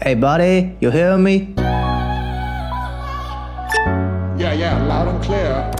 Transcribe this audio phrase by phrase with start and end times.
[0.00, 1.54] Hey, buddy, you hear me?
[4.38, 5.70] Yeah, yeah, loud and clear.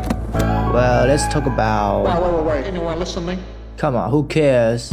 [0.72, 2.04] Well, let's talk Wait, about.
[2.04, 2.67] wait, wait, wait.
[2.67, 3.39] Anyone listening?
[3.76, 4.91] Come on, who cares?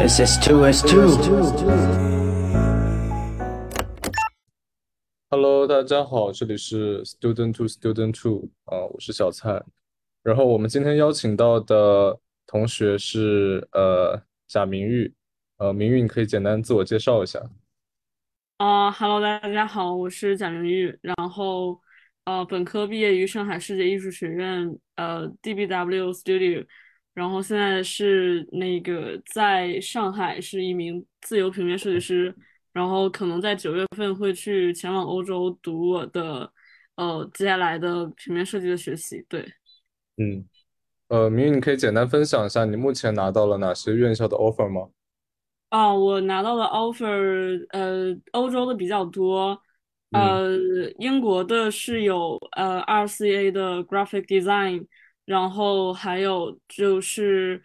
[0.00, 1.16] It's just two is two.
[5.30, 9.62] Hello，大家好，这里是 Student to Student Two 啊、我是小蔡。
[10.22, 15.12] 然后我们今天邀请到的同学是呃贾明玉，
[15.58, 17.40] 呃明玉，你可以简单自我介绍一下。
[18.59, 21.79] 啊哈喽，大家好，我是贾明玉，然后
[22.25, 26.65] 呃，本科毕业于上海世界艺术学院呃 DBW Studio，
[27.13, 32.35] 然后现在是那个在上海是一名自由平面设计师，
[32.73, 36.51] 然后可能在九月份会去前往欧洲读我的
[36.97, 39.41] 呃接下来的平面设计的学习，对。
[40.17, 40.45] 嗯，
[41.07, 44.89] 呃，明玉，你可以简单分享一下你目前拿到了哪些院校的 offer 吗？
[45.69, 49.61] 啊，我拿到的 offer，呃，欧洲的比较多，
[50.11, 50.21] 嗯。
[50.21, 54.87] 呃，英国的是有呃 RCA 的 Graphic Design，
[55.25, 57.61] 然后还有就是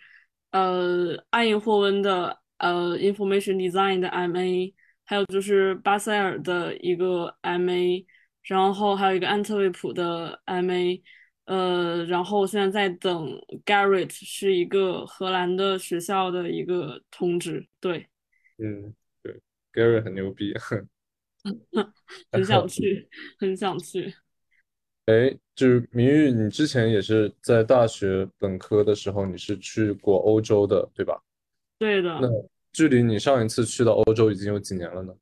[0.51, 4.75] 呃爱因霍温的呃 Information Design 的 MA，
[5.07, 8.05] 还有就是巴塞尔的一个 MA，
[8.43, 11.03] 然后还有一个安特卫普的 MA，
[11.45, 13.29] 呃，然后现在在等
[13.65, 18.09] Garrett 是一个荷兰的学校的一个通知，对，
[18.59, 19.41] 嗯，对
[19.73, 20.55] ，Garrett 很牛逼。
[22.33, 23.07] 很想去，
[23.39, 24.15] 很想去。
[25.05, 31.21] 哎，就是明玉，你之前也是在大学本科的时候，你是去过欧洲的，对吧？
[31.79, 32.29] 对的，那
[32.73, 35.15] 距离你上一次去到欧洲已经有几年了呢？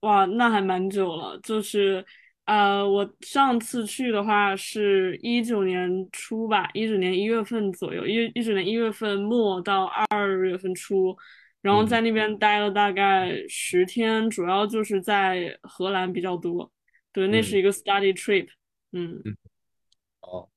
[0.00, 1.40] 哇，那还蛮久了。
[1.42, 2.04] 就是，
[2.46, 11.16] 呃，我上次去的话是一九年初吧，一九年一月份左右，一一九年一月份末到二月份初，
[11.62, 16.72] 然后在那边待了大概十天，主要就是在荷兰比较多。
[17.12, 18.48] 对，那是嗯一个 study trip。
[18.92, 19.22] 嗯。
[20.22, 20.48] 哦，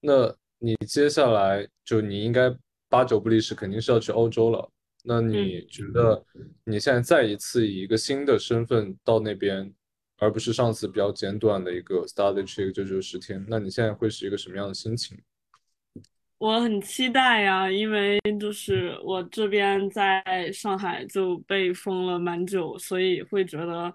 [0.00, 2.54] 那你接下来就你应该
[2.88, 4.70] 八九不离十，肯定是要去欧洲了。
[5.04, 6.24] 那你嗯觉得
[6.64, 9.72] 你现在再一次以一个新的身份到那边，
[10.22, 15.18] 而不是上次比较简短的一个 study trip 就只有十天，那你现在会是一个什么样的心情？
[16.38, 20.22] 我很期待呀，因为就是我这边在
[20.52, 23.92] 上海就被封了蛮久，所以会觉得，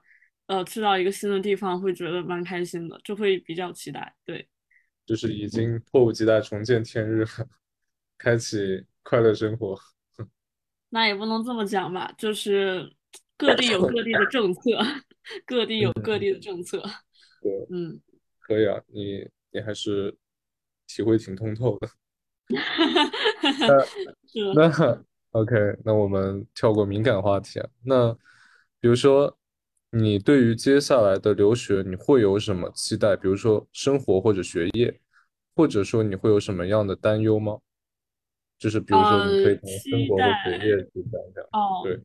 [0.48, 4.14] 呃，去到一个新的地方会觉得蛮开心的，就会比较期待。
[4.26, 4.46] 对，
[5.06, 7.28] 就是已经迫不及待重见天日了，
[8.20, 9.80] 开启快乐生活。
[10.92, 12.92] 那也不能这么讲吧，就是
[13.38, 14.62] 各地有各地的政策，
[15.46, 16.82] 各地有各地的政策。
[17.42, 18.00] 对，嗯，
[18.40, 20.16] 可以啊，你你还是
[20.88, 21.88] 体会挺通透的。
[24.26, 24.54] 是的。
[24.56, 27.70] 那 OK，那我们跳过敏感话题啊。
[27.84, 28.14] 那
[28.80, 29.38] 比如说，
[29.92, 33.16] 你对于接下来的留学，你会有什么期待？
[33.16, 35.00] 比如说生活或者学业，
[35.56, 37.60] 或者说你会有什么样的担忧吗？
[38.58, 41.44] 就是比如说，你可以呃，从生活和学业去讲讲。
[41.52, 41.84] 哦。
[41.84, 42.00] 对，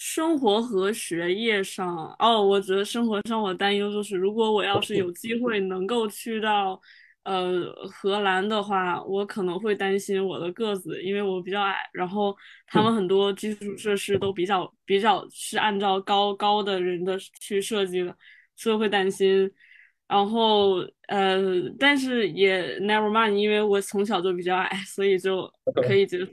[0.00, 6.80] 生活和学业上，哦，我觉得生活上我担忧就是，如果我要是有机会能够去到，
[7.24, 12.34] 呃，荷兰的话，我可能会担心我的个子，因为我比较矮，然后
[12.66, 18.16] 他们很多基础设施都比较比较是按照高高的人的去设计的，
[18.56, 19.52] 所以会担心。
[20.08, 20.76] 然后，
[21.08, 21.38] 呃，
[21.78, 25.46] 但是也 never mind，因为我从小就比较矮，所以就
[25.86, 26.30] 可以接受。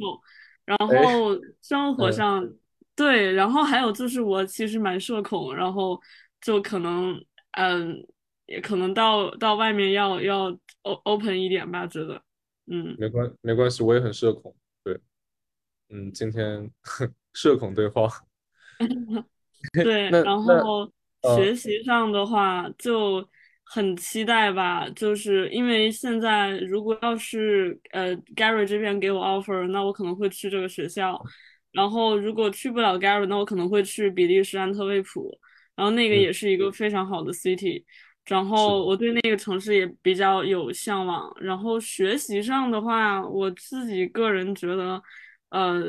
[0.66, 2.50] 然哎，后生活嗯，上，
[2.98, 6.02] 对，然后还有就是我其实蛮社恐，然后
[6.42, 7.16] 就可能，
[7.52, 7.96] 嗯，
[8.48, 10.46] 也可能到到外面要要
[10.82, 12.20] o open 一点吧，觉得，
[12.66, 14.56] 嗯，没关没关系，我也很社恐。
[14.84, 15.00] 对，
[15.90, 16.70] 嗯，今天
[17.34, 18.10] 社恐对话。
[19.74, 20.92] 对，然后
[21.22, 23.28] 呃，学习上的话就
[23.64, 31.22] 很期待吧，就是因为现在如果要是呃 Gary 这边给我 offer，那我可能会去这个学校，
[31.78, 35.30] 然后如果去不了 Gary，那我可能会去比利时安特卫普，
[35.76, 37.84] 然后那个嗯，也是一个非常好的 city，
[38.26, 45.02] 然，后我对那个城市也比较有向往，然后学习上的话，我自己个人觉得。
[45.50, 45.82] 呃，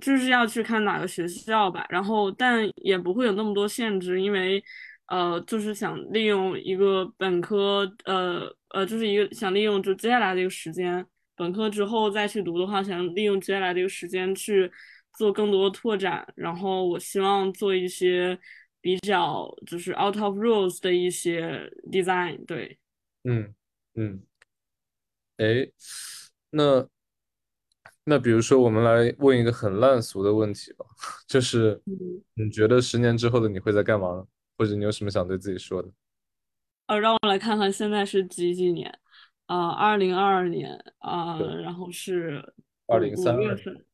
[0.00, 4.64] 就是要去看哪个学校吧，然后但也不会有那么多限制，因为
[5.08, 11.04] 呃，就是想利用一个本科，呃呃，就是一个想利用就接下来的一个时间，
[11.36, 14.72] 本科之后再去读的话，想利用接下来的一个时间去
[15.14, 18.38] 做更多的拓展，然后我希望做一些
[18.80, 22.78] 比较就是 out of rules 的一些 design，对。
[23.24, 23.54] 嗯
[23.94, 24.22] 嗯，
[25.36, 25.70] 哎，
[26.50, 26.88] 那
[28.04, 30.84] 那比如说，我们来问一个很烂俗的问题吧，
[31.26, 34.26] 就是嗯你觉得十年之后的你会在干嘛呢？
[34.58, 35.88] 或者你有什么想对自己说的？
[36.86, 38.92] 呃，让我来看看现在是几几年？
[39.46, 42.42] 啊、2二零二二年啊、对然后是
[42.86, 43.84] 二五零三二五月份，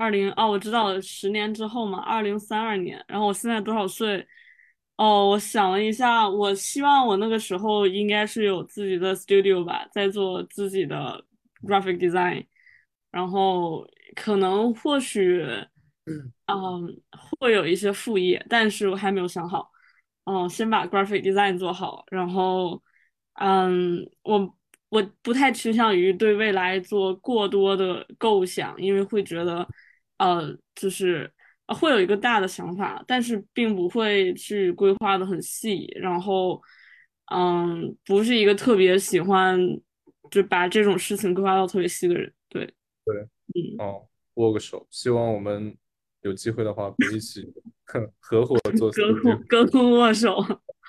[0.00, 3.04] 二零哦，我知道了，十年之后嘛，二零三二年。
[3.06, 4.26] 然后我现在多少岁？
[4.96, 11.22] 哦，我想了一下，我希望我那个时候应该是有自己的 studio 吧，在做自己的
[11.62, 12.46] graphic design，
[13.10, 15.42] 然后可能或许，
[16.46, 17.02] 嗯，
[17.38, 19.70] 会有一些副业，但是我还没有想好。
[20.24, 22.82] 嗯，先把 graphic design 做好，然后，
[23.34, 24.56] 嗯，我
[24.88, 29.66] 我不太倾向于对未来做过多的构想，因为会觉得，
[30.20, 31.32] 呃，就是
[31.66, 36.60] 呃会有一个大的想法，但是并不会去规划的很细，然后，
[37.32, 39.58] 嗯，不是一个特别喜欢
[40.30, 42.66] 就把这种事情规划到特别细的人，对，
[43.06, 43.16] 对，
[43.54, 45.74] 嗯，哦，握个手，希望我们
[46.20, 47.50] 有机会的话可以一起
[48.20, 50.36] 合伙 做隔空隔空握手，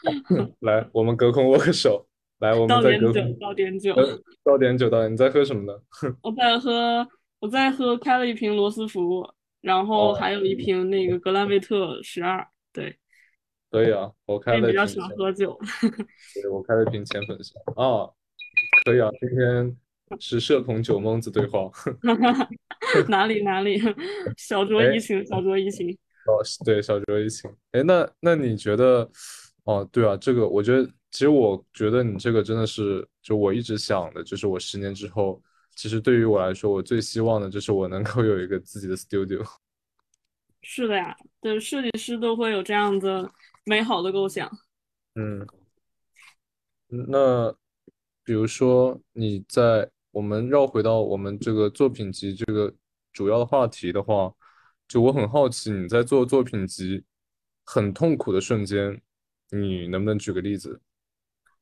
[0.60, 2.06] 来，我们隔空握个手。
[2.40, 3.94] 来，我们再倒点酒，倒点酒。
[3.94, 5.14] 呃倒点酒，倒点。
[5.14, 5.80] 你在喝什么呢？
[6.24, 7.08] 我在喝，
[7.42, 9.28] 我在喝，开了一瓶罗斯福，
[9.62, 12.48] 然后哦，还有一瓶那个格兰维特十二。
[12.72, 12.96] 对，
[13.72, 15.60] 可以啊，我开因为比较喜了一瓶浅，欢喝酒。
[16.40, 18.08] 对，我开了一瓶浅粉色啊，
[18.86, 19.10] 可以啊。
[19.20, 19.76] 今天
[20.20, 21.68] 是社恐酒蒙子对话。
[23.10, 23.82] 哪里哪里，
[24.38, 25.90] 小酌哎，怡情，小酌怡情。
[26.28, 27.50] 哦，对，小酌怡情。
[27.72, 29.10] 哎，那那你觉得，
[29.64, 35.42] 哦，对啊，这个我觉得，其实我觉得你这个真的是，就我一直想的，就是我十年之后，
[35.76, 39.46] 其实对于我来说，我最希望的就是我能够有一个自己的 studio。
[40.62, 43.32] 是的呀，对，设计师都会有这样子
[43.66, 44.50] 美好的构想。
[45.16, 45.48] 嗯，
[46.88, 47.52] 那
[48.24, 52.74] 比如说你在我们绕回到我们这个作品集这个
[53.12, 54.32] 主要的话题的话，
[54.88, 57.04] 就我很好奇你在做作品集
[57.66, 59.02] 很痛苦的瞬间，
[59.50, 60.80] 你能不能举个例子？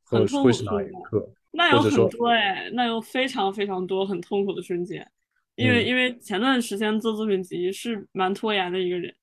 [0.03, 0.63] 很痛会是？
[0.65, 1.31] 哪一刻？
[1.51, 5.05] 那有很多哎，那有非常非常多很痛苦的瞬间，
[5.55, 5.87] 因为嗯。
[5.87, 9.13] 因为前段时间做作品集是蛮拖延的一个人，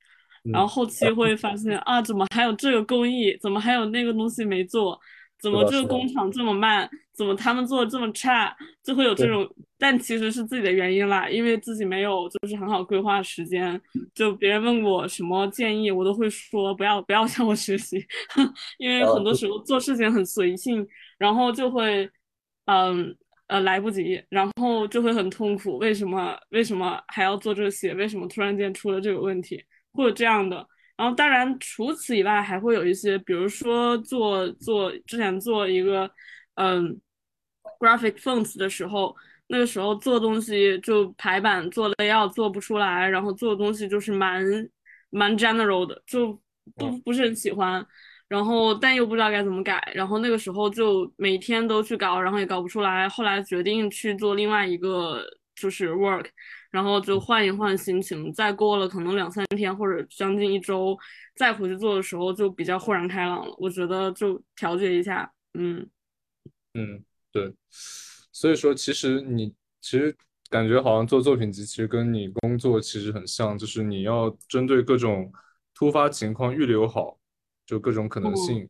[0.52, 4.98] 然后嗯，后期会发现啊，怎么还有这个工艺，怎么还有那个东西没做，
[5.38, 9.46] 怎么这个工厂这么慢，怎么他们做的这么差，就会有这，种，
[9.78, 13.80] 但其实是自己的原因啦，因为自己没有就是很好规划时间，
[14.14, 18.04] 就别人问我什么建议，我都会说不要不要向我学习，
[18.78, 20.86] 因为很多时候做事情很随性，
[21.18, 22.08] 然后就会，
[22.64, 23.14] 嗯
[23.48, 25.76] 呃来不及，然后就会很痛苦。
[25.78, 27.94] 为什么为什么还要做这些？
[27.94, 29.62] 为什么突然间出了这个问题？
[29.92, 30.66] 会有这样的。
[30.96, 36.10] 然后当然除此以外还会有一些，比如说做做之前做一个
[36.54, 36.98] 嗯
[37.78, 39.14] graphic fonts 的时候，
[39.48, 44.42] 那个时候做东西就排版做 layout 做不出来，然后做的东西就是蛮
[45.10, 46.32] 蛮 general 的，就
[46.74, 47.86] 不嗯不是很喜欢。
[48.28, 53.08] 然后但又不知道该怎么改，然后那个时候就每天都去搞，然后也搞不出来。
[53.08, 55.22] 后来决定去做另外一个
[55.54, 56.26] 就是 work，
[56.76, 58.30] 然后就换一换心情。
[58.34, 60.94] 再过了可能两三天或者将近一周，
[61.34, 63.56] 再回去做的时候就比较豁然开朗了。
[63.58, 65.88] 我觉得就调节一下，嗯。
[66.74, 67.02] 嗯，
[67.32, 67.54] 对，
[68.30, 70.14] 所以说其实你其实
[70.50, 75.32] 感觉好像做作品集，其实跟你工作其实很像，就是你要针对各种
[75.72, 77.18] 突发情况预留好，
[77.64, 78.68] 就各种可能嗯，性，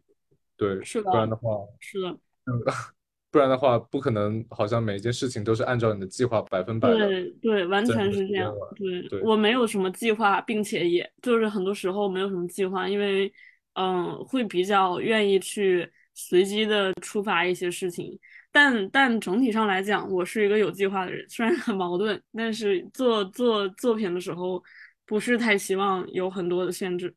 [0.56, 1.50] 对，是的，不然的话，
[1.80, 2.16] 是的，
[3.36, 8.50] 不然的话不可能好像每一件事情都是按照你的计划百分百的对对，完全是这样。
[8.74, 13.30] 对，我没有什么计划，并且也就是很多时候没有什么计划，因为
[13.74, 18.18] 嗯，会比较愿意去随机的触发一些事情。
[18.50, 24.64] 但但整体上来讲，我是一个有计划的人，虽然很矛盾，但是做做作品的时候，
[25.04, 27.14] 不是太希望有很多的限制。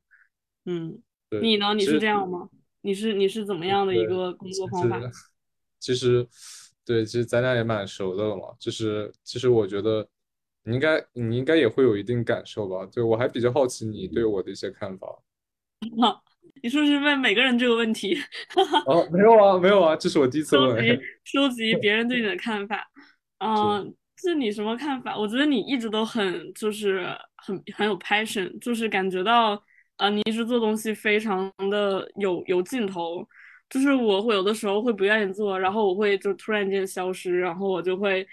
[0.65, 1.01] 嗯，
[1.41, 1.73] 你呢？
[1.73, 2.49] 你是这样吗？
[2.81, 4.99] 你是你是怎么样的一，个工作方法？
[5.79, 6.27] 实其实
[6.85, 8.43] 对，其实咱俩也蛮熟的了嘛。
[8.59, 10.07] 就是其实我觉得
[10.63, 12.85] 你应该你应该也会有一定感受吧。
[12.91, 15.07] 对，我还比较好奇你对我的一些看法。
[16.01, 16.19] 啊
[16.61, 18.17] 你是不是问每个人这个问题？
[18.85, 20.75] 哦，没有啊，没有啊，这是我第一次问。
[20.75, 22.77] 收集收集别人对你的看法，
[23.39, 25.17] 是，嗯、这你什么看法？
[25.17, 27.07] 我觉得你一直都很就是
[27.37, 29.63] 很很有 passion，就是感觉到
[29.97, 33.25] 呃你一直做东西非常的有有劲头，
[33.69, 38.27] 就是我会有的时候会不愿意做，然后我会就突然间消失，然后我就会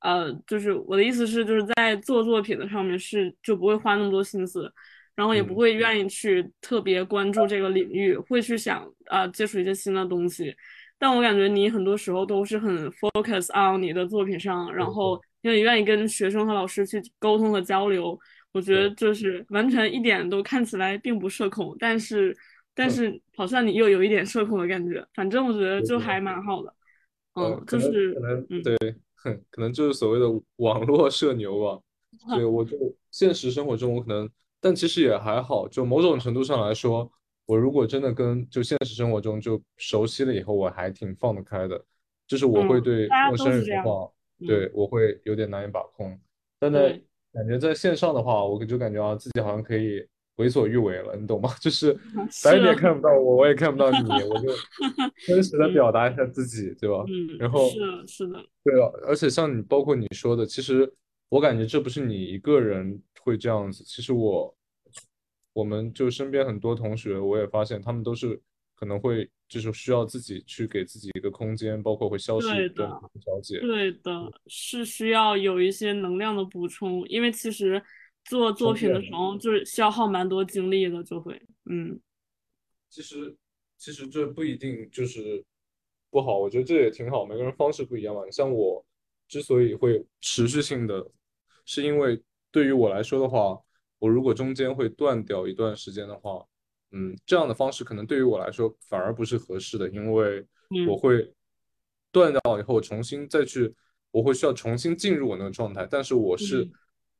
[0.00, 4.72] 呃就是我的意思是就是在做作品的上面是就不会花那么多心思。
[5.16, 10.54] 然后也不嗯会愿意去特别关注这个领域，会去想啊、呃接触一些新的东西。
[10.98, 18.18] 但我感觉你很多时候都是很 focus on 你的作品上，然后因为你愿意跟学生和老师去沟通和交流，
[18.52, 22.34] 我觉得，就是完全一点都看起来并不社恐，但是
[22.74, 25.06] 但是好像你又有一点社恐的感觉。
[25.14, 26.74] 反正我觉得就还蛮好的，
[27.34, 28.76] 呃，嗯，就是可能嗯对，
[29.16, 31.80] 哼，可能就是所谓的网络社牛吧。
[32.34, 32.76] 对，我就
[33.10, 34.28] 现实生活中我可能，
[34.60, 35.66] 但其实也还好。
[35.68, 37.10] 就某种程度上来说，
[37.46, 41.82] 我如果真的跟就现实生活中就熟悉了以后，我还挺放得开的。
[42.26, 44.10] 就是我会对陌生人的话，
[44.40, 46.18] 嗯，对，我会有点难以把控。
[46.58, 47.00] 但在，
[47.32, 50.06] 感觉在线上的话，我就感觉啊，自己好像可以
[50.40, 51.50] 为所欲为了，你懂吗？
[51.60, 51.92] 就是
[52.42, 54.48] 反正你也，看不到我，我也看不到你，我就
[55.26, 57.04] 真实的嗯表达一下自己，对吧？
[57.08, 60.90] 嗯，然后，是是的，对啊，而且像你，包括你说的，其实
[61.28, 63.84] 我感觉这不是你一个人会这样子。
[63.84, 64.52] 其实我，
[65.52, 68.40] 我们就身边很多同学，我也发现他们都是
[68.74, 73.00] 可能会就是需要自己去给自己一个空间，包括会消失对的。
[73.20, 73.60] 调节。
[73.60, 77.82] 对的，是需要有一些能量的补充，因为其实
[78.30, 81.98] 做作品的时候就是消耗蛮多精力的，就会，嗯。
[82.88, 83.36] 其实
[83.76, 85.44] 其实这不一定就是
[86.10, 88.22] 不好，我觉得这也挺好，每个人方式不一样嘛。
[88.30, 88.84] 像我
[89.26, 91.04] 之所以会持续性的，
[91.64, 92.22] 是因为
[92.52, 93.60] 对于我来说的话，
[93.98, 96.46] 我如果中间会断掉一段时间的话，
[96.92, 100.46] 嗯，这样的方式可能对于我来说反而不是合适的，因为
[100.86, 101.34] 我嗯会
[102.12, 103.74] 断掉以后重新再去，
[104.12, 106.70] 我会需要重新进入我那个状态，但是我是嗯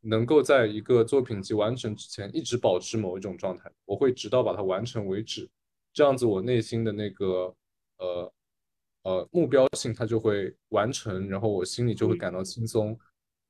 [0.01, 5.49] 能够在一个作品集完成之前一直保持某一种状态，我会直到把它完成为止。
[5.93, 7.55] 这样子我内心的那个
[7.99, 8.33] 呃
[9.03, 12.99] 呃目标性它就会完成，然后我心里就会嗯，感到轻松。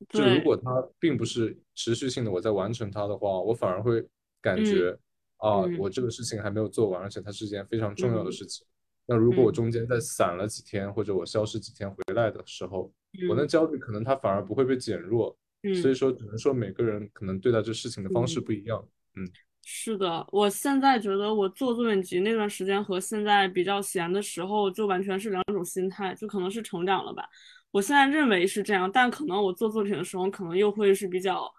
[0.09, 4.03] 就如，果它并不是持续性的我在完成它的话，我反而会
[4.41, 4.97] 感嗯觉
[5.37, 8.65] 啊，嗯我这个事情还没有做完，而且它是一件非常重要的嗯事情。
[9.05, 12.91] 那如果我嗯中间再散了几天，或者我消失几天回来的时候，
[13.29, 15.37] 我的嗯焦虑可能它反而不会被减弱。
[15.73, 18.43] 所以嗯说，只能说每个人可能对待这事情的方式嗯。
[18.43, 18.87] 不一样。
[19.15, 19.31] 嗯
[19.63, 27.23] 是的，我现在觉得我做作品集那段时间和现在比较闲的时候，就完全是两种心态，就可能是成长了吧。
[27.69, 31.49] 我现在认为是这样，但可能我做作品的时候，可能又会是比较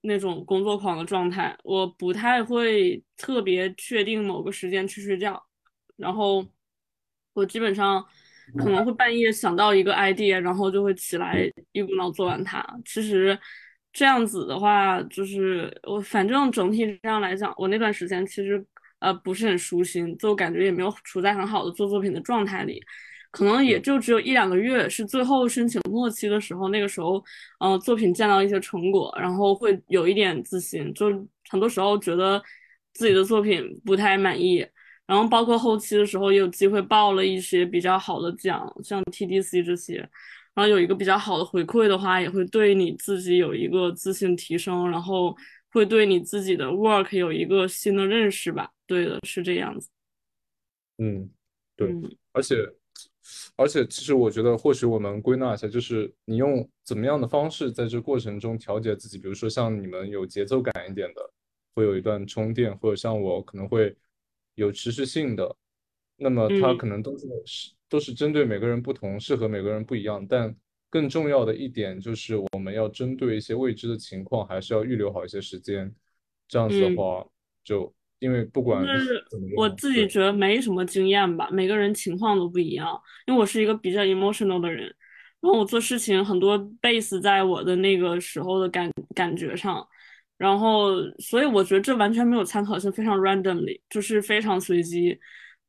[0.00, 5.40] 那种工作狂的状态，我不太会特别确定某个时间去睡觉，
[5.96, 6.44] 然后
[7.34, 8.04] 我基本上
[8.58, 12.64] 可能会半夜想到一个 idea，然后就会起来一股脑做完它。
[12.84, 13.38] 其实
[13.92, 18.64] 这样子的话，就是我反正整体上来讲，我那段时间其实
[18.98, 22.82] 呃不是很舒心，就感觉也没有处在很好的做作品的状态里。
[23.32, 27.22] 可能也嗯就只有一两个月，是最后申请末期的时候，那个时候，
[27.60, 31.06] 呃，作品见到一些成果，然后会有一点自信，就
[31.48, 32.42] 很多时候觉得
[32.92, 34.66] 自己的作品不太满意，
[35.10, 39.94] 然后包括后期的时候也有机会报了一些比较好的奖，像 TDC 这些，
[40.54, 45.36] 然后有一个比较好的回馈的话，也会对你自己有一个自信提升，然后
[45.72, 48.70] 会对你自己的 work 有一个新的认识吧。
[48.86, 49.88] 对的，是这样子。
[50.98, 51.28] 嗯，
[51.74, 52.54] 对，嗯而且
[53.56, 61.32] 而且，其实我觉得，或许我们归纳一下，就是你用怎么样的方式在这过程中调节自己，比如说像你们有节奏感一点的，
[61.74, 63.92] 会有一段充电，或者像我可能会
[64.60, 65.56] 有持续性的，
[66.16, 70.24] 那么它嗯可能都是是都是针对每个人不同，适合每个人不一样。
[70.28, 70.54] 但
[70.90, 75.90] 更重要的一点就是，我们要针对一些未知的情况，还是要预留好一些时间。
[76.46, 76.96] 这样子的嗯。
[76.96, 77.26] 话，
[77.64, 79.24] 就因为不管就是
[79.56, 83.00] 我自己，觉得没什么经验吧，每个人情况都不一样。
[83.26, 84.84] 因为我是一个比较 emotional 的人，
[85.40, 89.86] 然后我做事情很多 base 在我的那个时候的感感觉上，
[90.40, 95.18] 然后所以我觉得这完全没有参考性，非常 randomly，就是非常随机。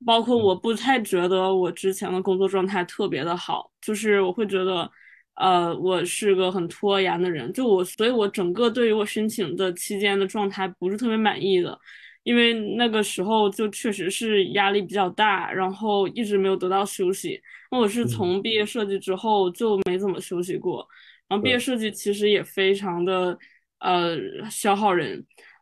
[0.06, 4.90] 包括我嗯不太觉得我之前的工作状态特别的好，就是我会觉得，
[5.36, 11.78] 呃，我是个很拖延的人，就我，所以我整个对于我申请的期间的状态不是特别满意的。
[12.24, 17.42] 因为那个时候就确实是压力比较大，然后一直没有得到休息。
[17.72, 20.88] 那我是嗯，从毕业设计之后就没怎么休息过，
[21.28, 23.38] 然后毕业，设计其实也非常的
[23.82, 24.18] 呃
[24.50, 25.18] 消耗人，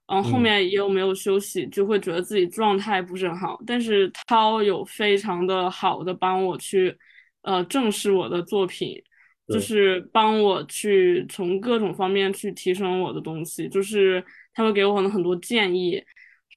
[0.08, 3.60] 嗯，后后面也有没有休息，就会觉得自己状态不是很好。
[3.66, 6.96] 但是涛有非常的好的帮我去
[7.42, 9.02] 呃正视我的作品，
[9.48, 14.24] 就，是帮我去从各种方面去提升我的东西，就是
[14.54, 16.04] 他会给我很很多建议。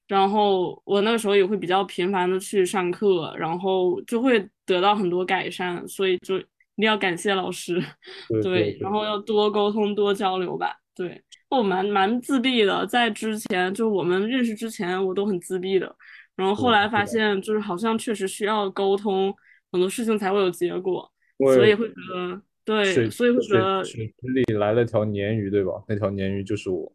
[0.05, 7.81] 然后我那个时候也会比较频繁的去上课，然后就会得到很多改善，所以就一定要感谢老师，
[8.27, 8.91] 对 对对，然。
[8.91, 11.19] 后要多沟通多交流吧，对，
[11.57, 15.95] 我蛮蛮自闭的，在之前就我们认识之前，我都很自闭的，
[16.35, 19.33] 然后后，来，发现就是好像确实需要沟通，
[19.71, 25.73] 很多事情才会有结果，所以会觉得对，所以会觉得水池里来了条鲶鱼，对吧？
[25.87, 26.91] 那条鲶鱼就是我。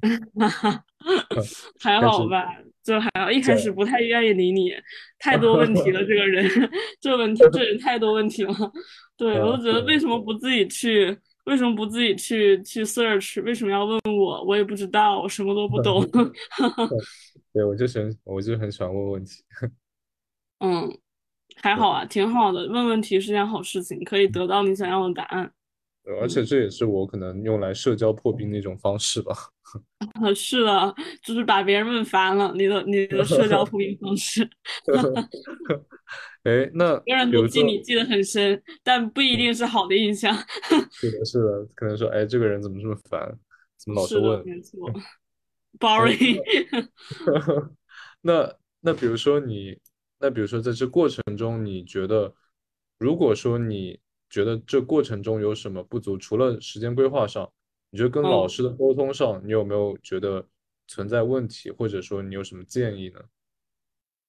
[1.78, 2.46] 还好吧，
[2.82, 3.30] 就还好。
[3.30, 4.72] 一开始不太愿意理你，
[5.18, 6.48] 太多问题了，这个人，
[6.98, 8.54] 这问题，这人太多问题了。
[9.18, 14.44] 对，我啊，就觉得为什么不自己去，为什么不自己去去 search，为什么要问我？
[14.44, 16.00] 我也不知道，我什么都不懂。
[17.52, 19.42] 对，我就喜欢，我就很喜欢问问题。
[20.60, 20.88] 嗯，
[21.56, 22.66] 还，好啊，挺好的。
[22.68, 25.52] 问问题是件好事情，可以得到你想要的答案。
[26.04, 26.46] 对而且嗯。
[26.46, 29.32] 这也是我可能用来社交破冰的一种方式吧。
[30.20, 34.48] 呃， 是的，就是把别人问烦了，你的你的社交破冰方式，
[36.44, 40.34] 哎，那别人记你记得很深，但不一嗯，定是好的印象。
[40.90, 43.38] 是的，是的，可能说，哎，这个人怎么这么烦，
[43.76, 44.44] 怎么老是问？
[44.44, 44.94] 没错哎，，
[45.78, 46.40] boring。
[48.22, 49.78] 那那比如说你，
[50.18, 52.34] 那比如说在这过程中，你觉得，
[52.98, 57.48] 如果说你觉得这过程中有什么不足，除了时间规划上，
[57.90, 60.44] 你觉得跟老嗯师的沟通上，你有没有觉得
[60.88, 63.20] 存在问题，或者说你有什么建议呢？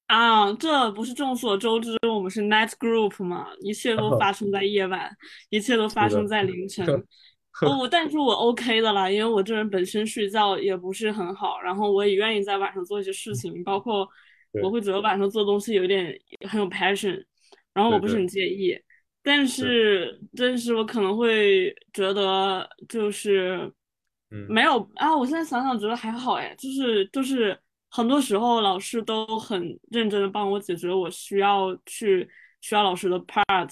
[0.06, 5.10] 啊，这不是众所周知，我们是 night group 嘛，一切都发生在夜晚，
[5.50, 6.86] 一切都发生在凌晨。
[7.62, 14.08] 哦，但是我 OK 的啦，因为我这人本身睡觉也不是很好，然后我也愿意在晚上做一些事情，包括
[14.60, 16.12] 我会觉得晚上做东西有点
[16.48, 17.24] 很有 passion，
[17.72, 18.76] 然后我不是很介意，
[19.22, 23.72] 但是，是但是我可能会觉得就是
[24.32, 27.56] 嗯没有啊，我现在想想觉得还好哎，就是就是
[27.96, 32.28] 很多时候老师都很认真的帮我解决我需要去
[32.60, 33.70] 需要老师的 part。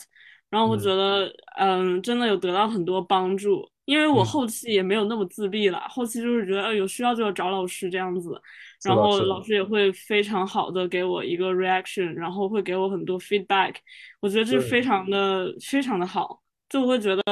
[0.49, 8.39] 然后我觉嗯得，嗯，真的有得到很多帮助，因为我嗯，后期也没有那么自闭了，后期就是觉得，呃，有需要就要找老师这样子，
[8.85, 13.75] 然后老师也会非常好的给我一个 reaction，然后会给我很多 feedback，
[14.21, 14.69] 我觉得这对。
[14.69, 17.23] 非常的非常的好，就会觉得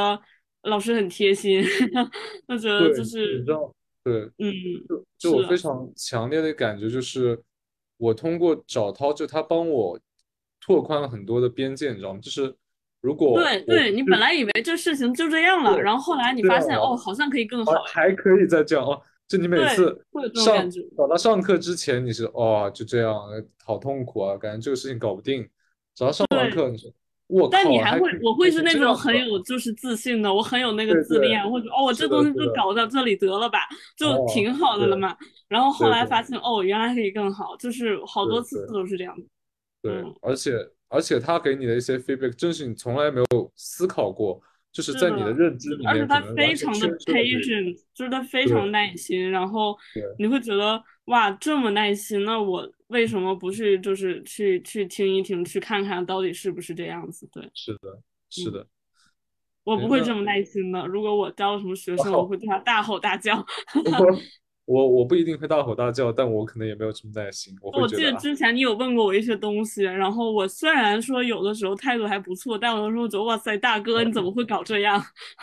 [0.62, 1.62] 老师很贴心，
[2.48, 3.70] 就觉得就是，知道，
[4.04, 4.30] 对。
[4.38, 4.52] 嗯，
[4.88, 7.40] 就就我非常强烈的感觉就是，
[7.96, 9.98] 我通过找涛，就他帮我
[10.60, 12.20] 拓宽了很多的边界，你知道吗？
[12.22, 12.54] 就是
[13.00, 20.80] 如果对对，你本来以为这事情就这样了，然后后来你这发现，哦，好像可以更好，哎，还还可以再这样哦，就你每对，次会有这种感上觉。
[20.96, 25.48] 找他上课之前，你是哦就这样，呃好痛苦啊，感觉这个事情搞不定。
[25.94, 26.90] 找到上完，课，你说
[27.30, 33.60] 我，但你还会，我会是那种很，有就是自信的，我很有那个自恋，或者哦，我这，东西就，搞到这里得了吧，
[33.96, 35.16] 就哦，挺好的了嘛。
[35.48, 38.66] 然后后来发现，哦，原来可以更好，就是好多次。
[38.72, 39.24] 都是这样的。
[39.82, 40.52] 对，嗯，而且
[40.88, 44.40] 而且他给你的一些 feedback，正是你从来没有思考过，
[44.72, 49.76] 就是在你的认知里面，而且他非常的 patient，就是他非常耐心，然后，
[50.18, 57.28] 你会觉得哇，这么耐心，那我为什么不去就是去去听一听，去看看到底是不是这样子？
[57.32, 58.52] 对，是的，是嗯。
[58.52, 58.66] 的。
[59.62, 60.86] 我不会这么耐心的。
[60.86, 63.36] 如果我教了什么学生，我哦，会对他大吼大叫。
[64.64, 75.00] 我我我不一定会大吼大叫，但我可能也没有这么耐心，我我记得之前你有问过我一些东西，然后我虽然说有的时候态度还不错，但有的时候觉得哇塞，大哥你怎么会搞这样？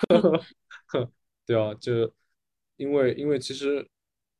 [1.46, 2.12] 对啊，就
[2.78, 3.88] 因为因为其实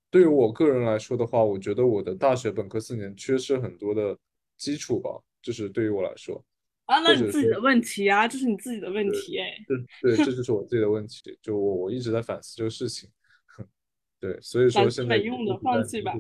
[0.10, 4.18] 对于我个人来说的话，我觉得我的大学本科四年缺失很多的
[4.58, 5.10] 基础吧，
[5.42, 6.44] 就是对于我来说，
[6.86, 7.26] 啊，那或者说。
[7.26, 9.54] 你自己的问题啊，这是你自己的问，题哎。
[9.68, 13.10] 这对，这就是我自己的问题，就我我一直在反思这个事情，
[14.20, 16.14] 对，所以说现在没用的，放弃吧。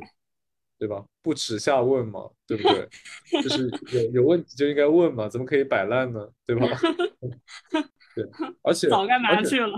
[0.80, 1.04] 对吧？
[1.24, 2.88] 不耻下问嘛，对不对？
[3.42, 6.30] 就是有有问题就应该问嘛，怎么可以摆烂呢？
[6.46, 6.68] 对吧？
[8.14, 8.24] 对，
[8.62, 9.74] 而且早干嘛去了？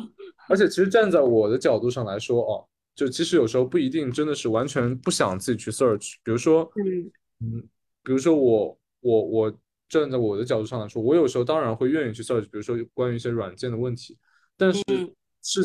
[0.50, 2.68] 而且，其实站在我的角度上来说，哦，
[3.00, 7.10] 就其实有时候不一定真的是完全不想自己去 search，比如说，嗯
[7.40, 7.64] 嗯，
[8.04, 14.18] 比如说我我我站在我的角度上来说，我有时候当然会愿意去 search，比如说关于一些软件的问题，
[14.58, 14.82] 但是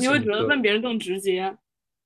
[0.00, 1.40] 你会觉得问别人更直接。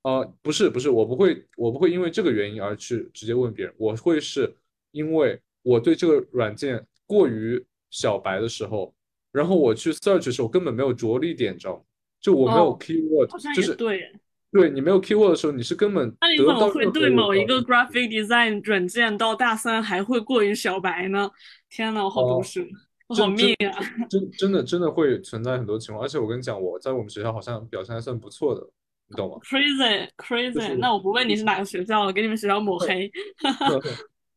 [0.01, 4.51] 啊、不是不是，我不会，我不会因为这个原因而去直接问别人，我会是
[4.89, 8.91] 因为我对这个软件过于小白的时候，
[9.31, 11.83] 然后我去 search 的时候根本没有着力点，你知道吗？
[12.19, 14.19] 就我没有哦，keyword，好像就是对耶。
[14.51, 21.29] 对你没有 keyword 的时候，你是根本那你得怎么会对某一个 graphic design 软件到大三还会过于小白呢？
[21.69, 22.65] 天呐，我好读哦、书，
[23.07, 23.77] 我好命啊！
[24.09, 28.67] 真真的真的会存在很多情况，而且我跟你讲，我在我们学校好像表现还算不错的，
[29.07, 33.11] 你懂吗？crazy 就 crazy，是那我不问你是哪个学校了，给你们学校抹黑。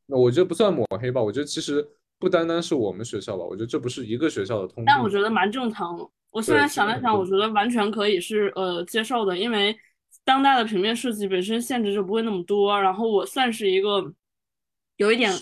[0.06, 1.82] 那我觉得不算抹黑吧，我觉得其实
[2.18, 5.16] 不单单是我们学校吧，我觉得这不是一个学校的通但我病。
[5.16, 6.06] 觉得蛮正常的。
[6.30, 9.74] 我现对，在想了想，我觉得完全可以是呃接受的，因为
[10.24, 12.80] 当代的平面设计本身限制就不会那么多。
[12.80, 14.12] 然后我算是一个
[14.96, 15.32] 有一点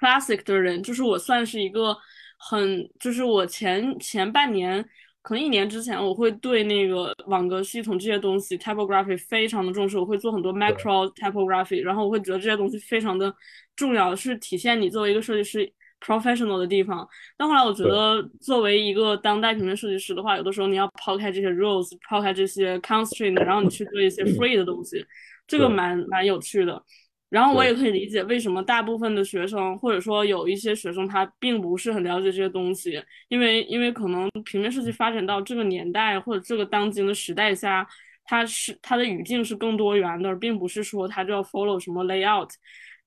[0.00, 1.96] ，classic 的人，就是我算是一个
[2.38, 4.84] 很，就是我前前半年
[5.22, 13.34] 可能一年之前，我会对那个网格系统这些东西 typography 非常的重视，我会做很多 macro typography，然后我会觉得这些东西非常的
[13.74, 17.06] 重要，是体现你作为一个设计师 professional 的地方。
[17.36, 25.04] 但后来我觉得，作为一个当代平面设计师的话，有的时候你要抛开这些 rules，抛开这些 constraint，然后你去做一些 free 的东西，
[25.46, 26.82] 这个蛮蛮有趣的。
[27.30, 37.86] 然后我也可以理解为什么大部分的学生，或者说有一些学生，他并不是很了解这些东西，因为因为可能平面设计发展到这个年代或者这个当今的时代下，
[38.24, 42.48] 它是它的语境是更多元的，并不是说它就要 follow 什么 layout，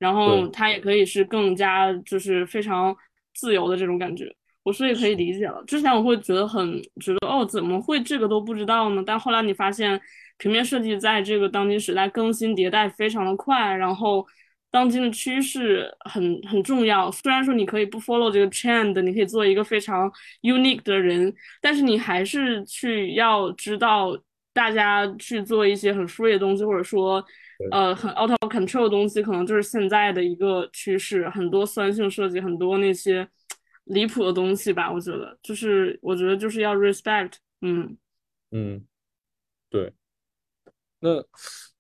[0.02, 2.94] 然后它也可以是更加就是非常
[3.34, 4.26] 自由的这种感觉，
[4.64, 5.64] 我所以可以理解了。
[5.66, 9.02] 之前我会觉得很觉得哦，怎么会这个都不知道呢？
[9.06, 10.02] 但后来你发现。
[10.38, 14.26] 平面设计在这个当今时代更新迭代非常的快，然后
[14.72, 17.12] 当今的趋势很很重要。
[17.12, 20.12] 虽然说你可以不 follow 这个 trend，你可以做一个非常
[20.42, 24.18] unique 的人，但是你还是去要知道
[24.52, 27.24] 大家去做一些很 free 的东西，或者说
[27.70, 31.30] 呃很 out of control 的东西，可能就是现在的一个趋势。
[31.30, 33.28] 很多酸性设计，很多那些
[33.86, 37.98] 离谱的东西吧，我觉得就是我觉得就是要 respect，嗯
[38.52, 38.86] 嗯，
[39.70, 39.94] 对。
[41.00, 41.24] 那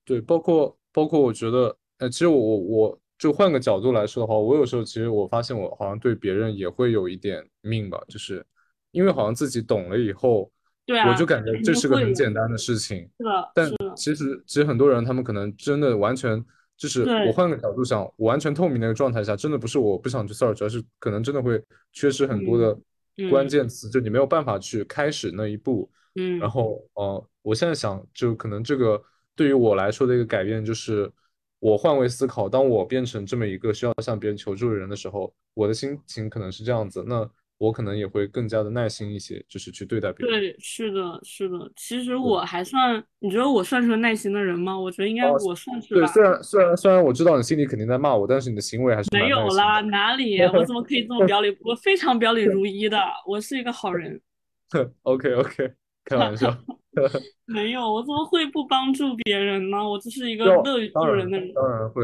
[0.04, 8.44] 对，包括包括，我觉得，呃，其实我我我就换个角度来说的话，我有时候其实我发现我好像对别人也会有一点命吧，就是
[8.90, 10.52] 因为好像自己懂了以后，
[10.86, 16.44] 对啊，我就感觉这是个很简单的事情，是的，但其实其实很多人他们可能真的完全
[16.78, 21.62] 就是我换个角度想，我完全透明的一个状态下，真的不是我不想去 search，而是可能真的会
[21.94, 22.78] 缺失很多的
[23.30, 29.02] 关键词，就你没有办法去开始那一步，嗯，然后呃，我现在想就可能这个。
[29.34, 31.10] 对于我来说的一个改变，就是
[31.60, 32.50] 我换位思考。
[32.50, 37.04] 当我变成这么一个需要向别人求助的人的时候，我的心情可能是这样子。
[37.08, 37.28] 那
[37.62, 40.40] 我可能也会更加的耐心一些，就是去对待别人。
[40.40, 41.72] 对，是的，是的。
[41.76, 44.76] 其实我还算，你觉得我算是个耐心的人吗？
[44.78, 45.94] 我觉得应该我算是。
[45.94, 49.80] 对，虽然虽然虽然我知道你心里肯定在骂我，但是你的行为还是没有啦。
[49.82, 50.42] 哪里？
[50.42, 51.56] 我怎么可以这么表里？
[51.62, 52.98] 我非常表里如一的，
[53.28, 54.20] 我是一个好人。
[55.04, 55.72] OK OK，
[56.06, 56.58] 开玩笑。
[57.46, 59.88] 没有，我怎么会不帮助别人呢？
[59.88, 61.54] 我就是一个乐于助人的人。
[61.54, 62.04] 当然会，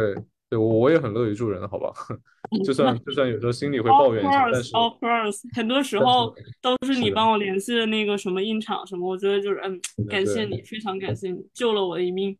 [0.49, 1.91] 对我我也很乐于助人的，好吧？
[2.63, 12.37] 就算就算有时候心里会抱怨一下，但是 of course，很多时候都是你帮我联系的那个什么印场什么，我觉得就是嗯，感谢你，非常感谢你救了我一命。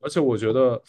[0.00, 0.80] 而且我觉得，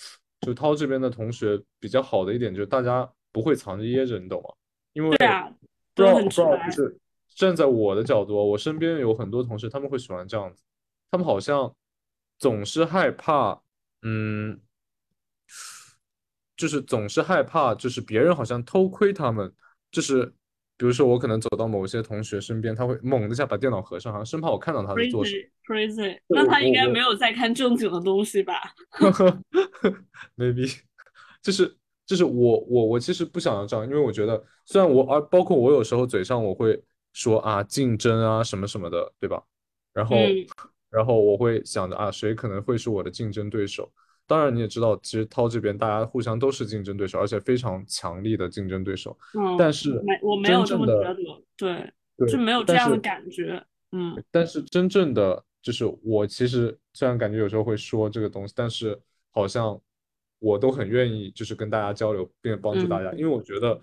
[0.42, 4.50] 就涛这边的同学比较好的一点就是大家不会藏着掖着，你懂吗？
[4.94, 5.52] 因为对啊，
[5.96, 6.70] 都很直白。
[6.70, 6.98] 就是
[7.36, 10.62] 站在我的角度，我身边有很多同事，他们会喜欢这样子。
[11.10, 11.74] 他们好像
[12.38, 13.62] 总是害怕，
[14.04, 14.60] 嗯，
[16.56, 19.52] 就是总是害怕，就是别人好像偷窥他们，
[19.92, 20.26] 就是
[20.78, 25.44] 比如说我可能走到某些同学身边，他会猛一下把电脑合上，好像生怕我看到他在做什么。
[25.66, 28.54] Crazy，那他应该没有在看正经的东西吧？
[30.38, 30.80] Maybe，
[31.42, 36.82] 就是就是我我我其实不想要这样，因为我觉得虽然我而包括我有时候嘴上我会
[37.14, 39.42] 说啊竞争啊什么什么的，对吧？
[39.94, 40.16] 然后。
[40.94, 43.92] 然后我会想着啊，谁可能会是我的竞争对手？
[44.28, 49.18] 当然你也知道，其实涛这边大家互相都是竞争对手，而且非常强力的竞争对手。
[49.38, 51.16] 嗯，但是没我没有这么觉得，
[51.56, 51.94] 对，
[52.28, 53.64] 就没有这样的感觉。
[53.92, 59.00] 嗯，但是真正的就是我其实虽然感觉有时候会说这个东西，但是
[59.32, 59.80] 好像
[60.40, 63.80] 我都很愿意就是跟大家交流，并且帮助大家，因为我觉得。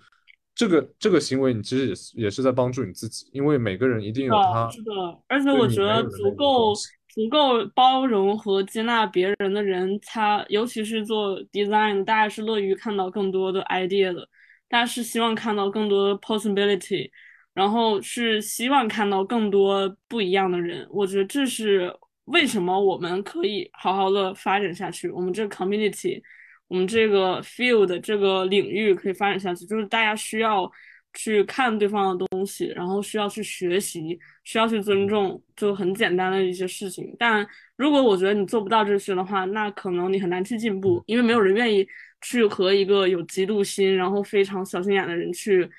[0.53, 4.69] 这个这个行为，你其实也是也是在帮助你自己，因为每个人一定有他。
[4.69, 4.91] 是的，
[5.27, 6.73] 而且我觉得足够
[7.13, 14.27] 足够包容和接纳别人的人，他尤其是做 design，大家是乐于看到更多的 idea 的，
[14.69, 17.09] 大家是希望看到更多的 possibility，
[17.53, 20.87] 然后是希望看到更多不一样的人。
[20.89, 21.93] 我觉得这是
[22.25, 26.21] 为什么我们可以好好的发展下去，我们这个 community。
[26.67, 30.71] 我们这个 field 这个领域可以发展下去，就是大家需要
[31.13, 37.15] 去看对方的东西，然后需要去学习，需要去尊重，就很简单的一些事情。
[37.19, 41.87] 但如果我觉得你做不到这些的话，那可能你很难去进步，因为没有人愿意
[42.21, 45.69] 去和一个有嫉妒心，然后非常小心眼的人去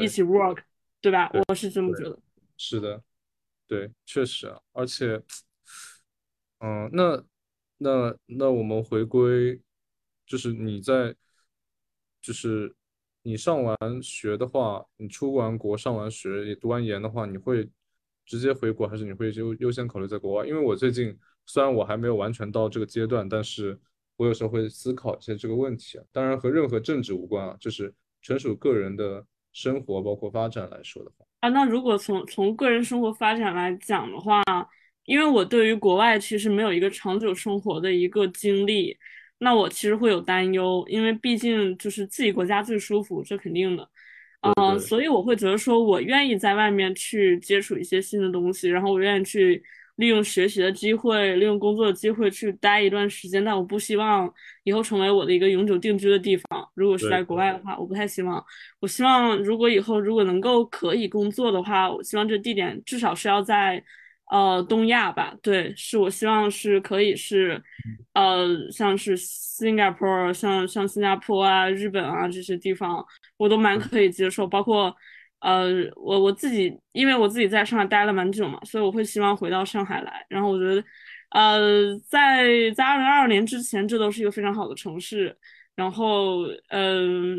[0.00, 0.58] 一起 work，
[1.00, 1.30] 对吧？
[1.48, 2.18] 我是这么觉得。
[2.56, 3.02] 是的，
[3.66, 5.22] 对，确实啊，而且，
[6.60, 7.24] 嗯，那
[7.78, 9.60] 那那我们回归。
[10.26, 11.14] 就是你在，
[12.20, 12.76] 就是
[13.28, 17.68] 你上完学的话，你出完国上完学也读完研的话，你会
[18.24, 20.46] 直接回国，还是你会优优先考虑在国外？
[20.46, 21.14] 因为我最近
[21.44, 23.78] 虽然我还没有完全到这个阶段，但是
[24.16, 26.00] 我有时候会思考一些这个问题。
[26.10, 34.42] 当然和任何政治无关啊，就是纯属个人的生活包括发展来说的话，啊，那如果从从个人生活发展来讲的话，
[35.04, 38.96] 因为我对于国外其实没有一个长久生活的一个经历，
[39.38, 43.88] 那我其实会有担忧，因为毕竟就是自己国家最舒服，这肯定的。
[44.40, 49.62] 对嗯，对所以我会觉得说，我愿意在外面去接触一些新的东西，然后我愿意去
[49.96, 56.68] 利用学习的机会，利用工作的机会去待一段时间，但我不希望以后成为我的一个永久定居的地方。
[56.74, 58.44] 如果是在国外的话，我不太希望。
[58.80, 63.82] 我希望如果以后如果能够可以工作的话，我希望这地点至少是要在
[64.30, 67.62] 呃东亚吧，对，是我希望是可以是
[68.14, 73.04] 呃像是 Singapore，像像新加坡啊、日本啊这些地方，
[73.36, 74.94] 我都蛮可以接受，包括。
[75.40, 80.26] 呃，我我自己，因为我自己在上海待了蛮久嘛，所以我会希望回到上海来。
[80.28, 80.84] 然后我觉得，
[81.30, 85.38] 呃，在在二零二二年之前，这都是一个非常好的城市。
[85.76, 87.38] 然后，嗯、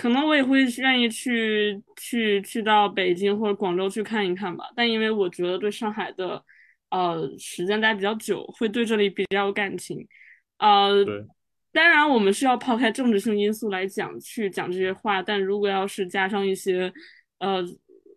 [0.00, 4.64] 可能我也会愿意去去去到北京或者广州去看一看吧。
[4.74, 6.42] 但因为我觉得对上海的
[6.88, 10.08] 呃时间待比较久，会对这里比较有感情。
[10.56, 11.22] 呃，对
[11.70, 16.90] 当然我们是要抛开政治性因素来讲去讲这些话，但如果要是加上一些
[17.38, 17.62] 呃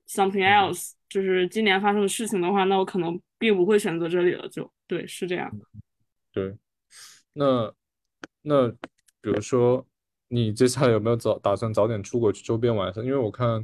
[0.08, 4.48] something else，就是今年发生的事情的话，那我可能并不会选择这里了。
[4.48, 5.52] 就对，是这样。
[6.32, 6.56] 对，
[7.34, 7.74] 那
[8.41, 9.86] 那比如说，
[10.34, 13.04] 你接下来有没有早打算早点出国去周边玩一下？
[13.04, 13.63] 因为我看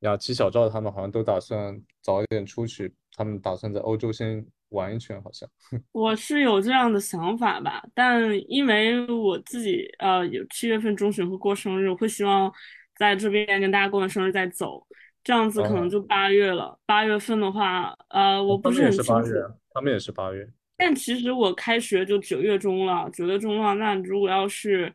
[0.00, 5.48] 雅琪、小赵他们好像都打算早一点出去，他们打算在欧洲先玩一圈，好像。
[5.92, 8.20] 我是有这样的想法吧，但
[8.50, 12.52] 因为我自己呃有七月份中旬会过生日，我会希望
[12.96, 14.84] 在这边跟大家过完生日再走，
[15.22, 16.76] 这样子可能哦就八月了。
[16.84, 20.50] 八月份的话，呃，我不是很清楚，八月啊，他们也是八月。
[20.76, 24.92] 但其实我开学就九月中了，九月中了，那如果要是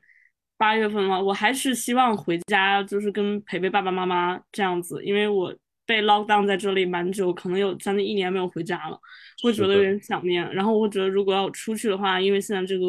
[0.61, 5.51] 八月份了，我还是希望回家，就是跟陪陪爸爸妈妈这样子，因为我
[5.87, 8.99] 被 lock down 在这里蛮久，可能有将近一年没有回家了，
[9.41, 10.47] 会觉得有点想念。
[10.53, 12.85] 然后我会觉得，如果要出去的话，因为现在这个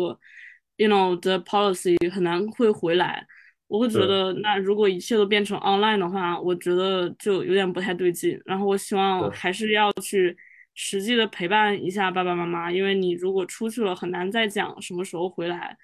[0.76, 3.26] you know the policy 很难会回来，
[3.68, 8.38] 我会觉得，那如果一切都变成 online 的话，我觉得就有点不太对劲。
[8.44, 10.36] 然后我希望还是要去
[10.74, 15.74] 实际的陪伴一下爸爸妈妈，因为你如果出去了，很难再讲什么时候回来。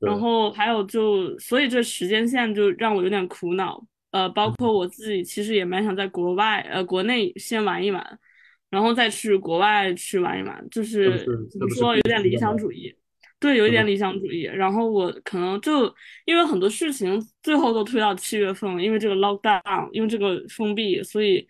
[0.00, 3.84] 对然后还有就，所以这时间线就让我有点苦恼。
[4.10, 8.18] 呃，包括我自己其实也蛮想在国外，呃，国内先玩一玩，
[8.70, 12.94] 然后再去国外去玩一玩，就是怎么说，有点理想主义。
[13.38, 14.42] 对，有一点理想主义。
[14.42, 21.46] 然后我可能就因为很多事情最后都推到七月份了，因为这个 lockdown，因为这个封闭，所以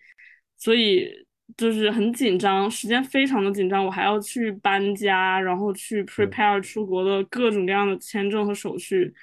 [0.57, 1.09] 所以
[1.57, 3.85] 就是很紧张，时间非常的紧张。
[3.85, 9.13] 我还要去搬家，然后去 prepare 出国的各种各样的签证和手续，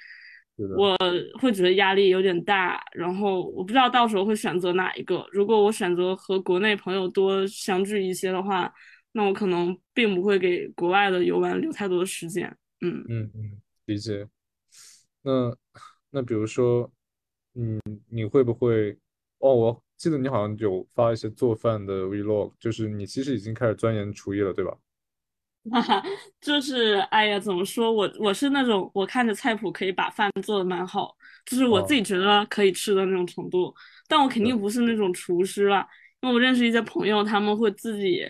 [0.77, 0.95] 我
[1.39, 2.83] 会觉得压力有点大。
[2.93, 5.25] 然后我不知道到时候会选择哪一个。
[5.31, 8.71] 如果我选择和国内朋友多相聚一些的话，
[9.13, 12.55] 那我可能并不会给国外的游玩留太多的时间。
[12.81, 13.03] 嗯。
[13.09, 14.27] 嗯嗯，理解。
[15.23, 15.55] 那
[16.11, 16.91] 那比如说，
[17.55, 18.97] 嗯，你会不会？
[19.39, 24.77] 哦，我记得你好像有发一些做饭的 vlog，就是你其实已经开始钻研厨艺了，对吧？
[25.69, 26.01] 哈哈，
[26.39, 31.13] 就是哎呀，怎么说我我是那种我看着菜谱可以把饭做的蛮好，
[31.45, 33.73] 就是我自哦，己觉得可以吃的那种程度，
[34.07, 35.85] 但我肯，定不是那种厨师啦，
[36.21, 38.21] 因为我认识一些朋友，他们会自己，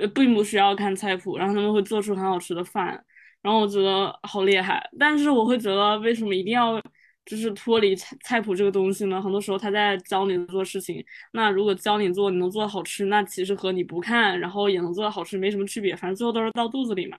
[0.00, 3.04] 呃，并不需要看菜谱，然后他们会做出很好吃的饭，
[3.40, 6.82] 然后我觉得好厉害，但是我会觉得为什么一定要
[7.26, 9.20] 就是脱离菜菜谱这个东西呢？
[9.20, 17.16] 很多时候他在教你做事情，那如果教你做，你能做的好吃，那其实和你不看，然后也能做的好吃没什么区别，反正最后都是到肚子里嘛，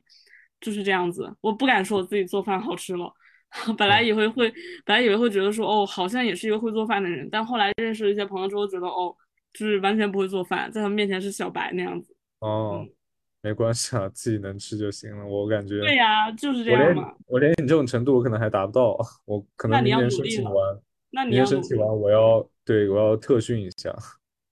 [0.62, 1.36] 就是这样子。
[1.42, 3.12] 我不敢说我自己做饭好吃了，
[3.78, 4.54] 本来嗯以为会，
[4.86, 9.16] 本来以为会觉得说，哦，好像也是一个会做饭的人，但后来认识了一些朋友之后，觉得哦，
[9.54, 12.16] 就是完全不会做饭，在他们面前是小白那样子。
[12.40, 12.90] 哦，嗯，
[13.46, 15.24] 没关系啊，自己能吃就行了。
[15.24, 17.14] 我感觉对呀，就是这我连样嘛。
[17.28, 18.98] 我连你这种程度，我可能还达不到。
[19.26, 20.56] 我可能明年申请完，
[21.12, 21.46] 那你明年。
[21.46, 23.96] 申请完，我要对我要特训一下。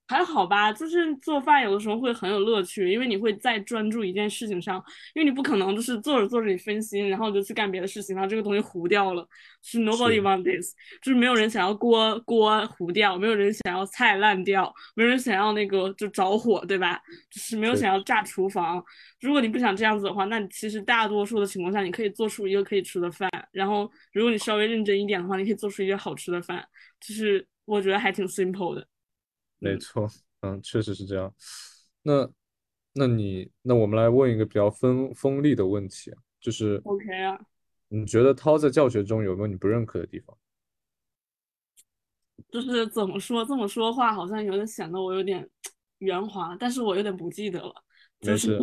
[0.06, 4.76] 还好吧，就是做饭有的时候会很有乐趣，因为你会在专注一件事情上，
[5.14, 9.26] 因为你不可能就是做着做着你分心，然后你就去干别的事情，然后这个东西糊掉了。
[9.62, 17.00] 是 nobody，want this，就是没有人想要锅锅糊掉，没有人想要菜烂掉，没有人想要那个就着火，对吧？
[17.30, 18.84] 就是没有，想要炸厨房。
[19.20, 26.62] 如果你不想这样子的话，那你其实大多数的情况下，你可以做出一个可以吃的饭，然后如果你稍微认真一点的话，你可以做出一个好吃的饭，
[27.00, 28.86] 就是我觉得还挺 simple 的。
[29.70, 29.72] 嗯。
[29.72, 30.08] 没错，
[30.40, 31.32] 嗯，确实是这样。
[32.02, 32.30] 那，
[32.92, 37.38] 那你，那我们来问一个比较锋锋利的问题啊，就是 OK 啊，
[37.88, 40.36] 你觉得涛在教学中有没有你不认可的地方？
[42.50, 45.48] 就是怎么说这么说话，好像有点显得我有点
[45.98, 47.74] 圆滑，但是我有点不记得了，
[48.20, 48.60] 就是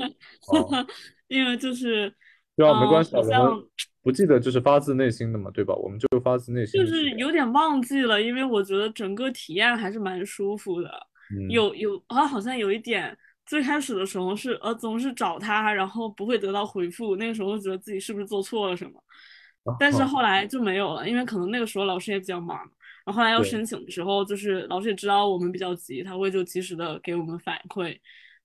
[1.27, 2.13] 因为就是
[2.55, 3.67] 对啊，没关系啊，好像
[4.03, 5.73] 不记得就是发自内心的嘛，对吧？
[5.75, 7.09] 我们就发自内心就是。
[7.11, 10.89] 有点忘记了，因为我觉得整个体验还是蛮舒服的。
[11.33, 18.93] 嗯，有有啊，好像有一点，最开始的时候是呃总是找他，然后不会得到回复，那个时候觉得自己是不是做错了什么，
[19.79, 22.57] 但是哦，后来就没有了，因为可能那个时候老师也比较忙，
[23.05, 27.95] 然后后来要申请的时候，就是老师也知道我们比较急，他会就及时的给我们反馈，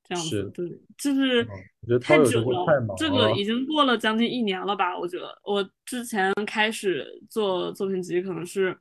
[0.09, 1.49] 这样子，对，就是嗯，
[1.83, 2.67] 我觉得太久了，
[2.97, 4.99] 这个已，经过了将近一年了吧？
[4.99, 8.77] 我觉得我之前开始做作品集可能是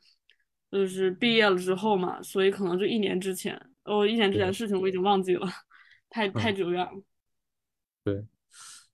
[0.71, 5.47] 就是毕业了之后嘛，所以可能就一年之前，我一年之前的，事情我已经忘记了，
[6.09, 6.91] 太太嗯，久远了。
[8.03, 8.25] 对。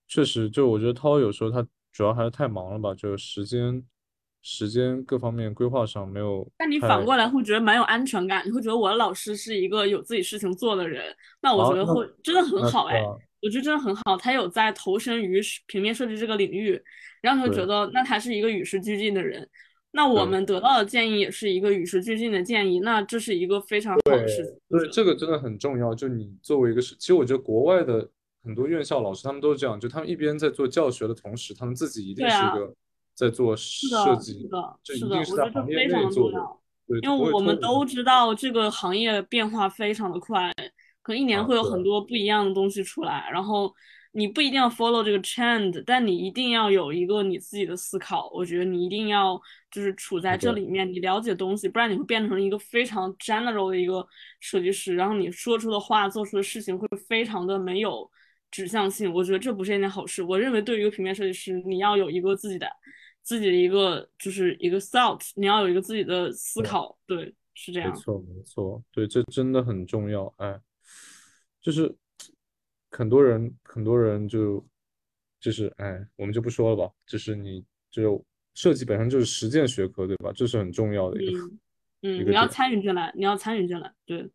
[0.07, 3.81] 确实，就我觉得涛有时候他主要还是太忙了吧，就时间、
[4.41, 11.03] 时间各方面规划上没有但你反过来会觉得蛮有安全感，你会觉得我的老师是一个有自己事情做的人，
[11.41, 13.05] 那我觉啊，得那会真的很好哎，啊，
[13.41, 16.81] 我觉得真的很好，他有在投身于平面设计这个领域，
[17.21, 19.47] 然后你会觉得那他是一个与时俱进的人，
[19.91, 25.93] 那我们得到的建议也是一个与时俱进的建议，那这是一个非常好的事情，对，这个真的很重要。
[25.93, 28.09] 就你作为一个是，其实我觉得国外的
[28.43, 32.73] 很多院校老师他们都是这样，就他们一边在做教学的同时，他们自己一定是一个
[33.21, 40.51] 在做设计，是的，一定是在我觉得这行业非常内做的，重要，因为我们都知道这个行业变化非常的快，
[41.03, 43.71] 可能一年啊，会有很多不一样的东西出来，然后
[44.13, 54.03] 你不一定要 follow 这个 trend，但你一定要有一个你自己的思考，我觉得你一定要就是处在，这里面，你了解东西，不然你会变成一个非常 general 的一个
[54.39, 58.09] 设计师，然后你说出的话、做出的事情会非常的没有
[58.49, 60.23] 指向性，我觉得这不是一件好事。
[60.23, 62.67] 我认为对于一个平面设计师，你要有一个自己的。
[63.21, 67.91] 自己的一个就是一个 thought，你要有一个自己的思对，考，对，是这样。
[67.91, 70.33] 没错，没错，对，这真的很重要。
[70.37, 70.59] 哎，
[71.61, 71.93] 就是
[72.89, 74.65] 很多人，很多人就
[75.39, 76.93] 就是哎，我们就不说了吧。
[77.05, 80.31] 就是你就设计本身就是实践学科，对吧？
[80.35, 81.59] 这是很重要的一个嗯
[82.03, 84.29] 嗯，你要参与进来，你要参与进来，对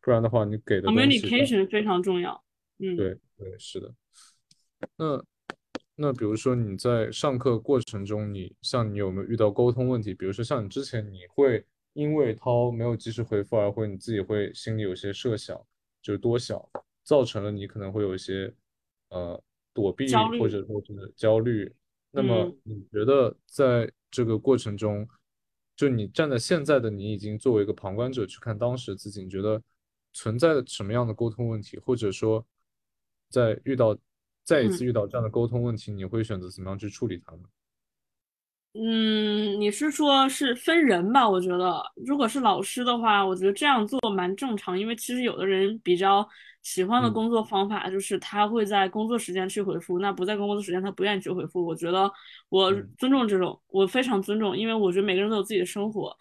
[0.00, 2.42] 不然的话，你给的，，communication 非常重要。
[2.78, 3.92] 嗯对对，是的。
[4.96, 5.22] 那
[5.98, 10.12] 那比如说你在上课过程中，你像你有没有遇到沟通问题？
[10.12, 15.58] 比如说像你之前，你会因为涛没有及时回复而会你自己会心里有些设想，
[16.02, 16.62] 就是多想，
[17.02, 18.52] 造成了你可能会有一些
[19.08, 20.06] 呃躲避
[20.38, 21.74] 或者说是焦虑。
[22.10, 25.08] 那么嗯你觉得在这个过程中，
[25.74, 29.62] 就你站在现在的你已经作为一个旁观者去看当时自己，你觉得
[30.12, 32.46] 存在什么样的沟通问题，或者说
[33.30, 33.96] 在遇到
[34.46, 34.86] 再一次嗯。
[34.86, 37.42] 遇到这样的沟通问题，你会选择怎么样去处理它呢？
[38.78, 41.28] 嗯，你是说是分人吧？
[41.28, 46.28] 我觉得，如果是老师的话，我觉得这样做蛮正常，因为其实有的人比较
[46.62, 51.64] 喜欢的嗯工作方法就是他会在工作时间去回复，那不在工作时间他不愿意去回复。
[51.64, 52.12] 我觉得
[52.50, 56.14] 我嗯尊重这种，我非常尊重，因为我觉得每个人都有自己的生活，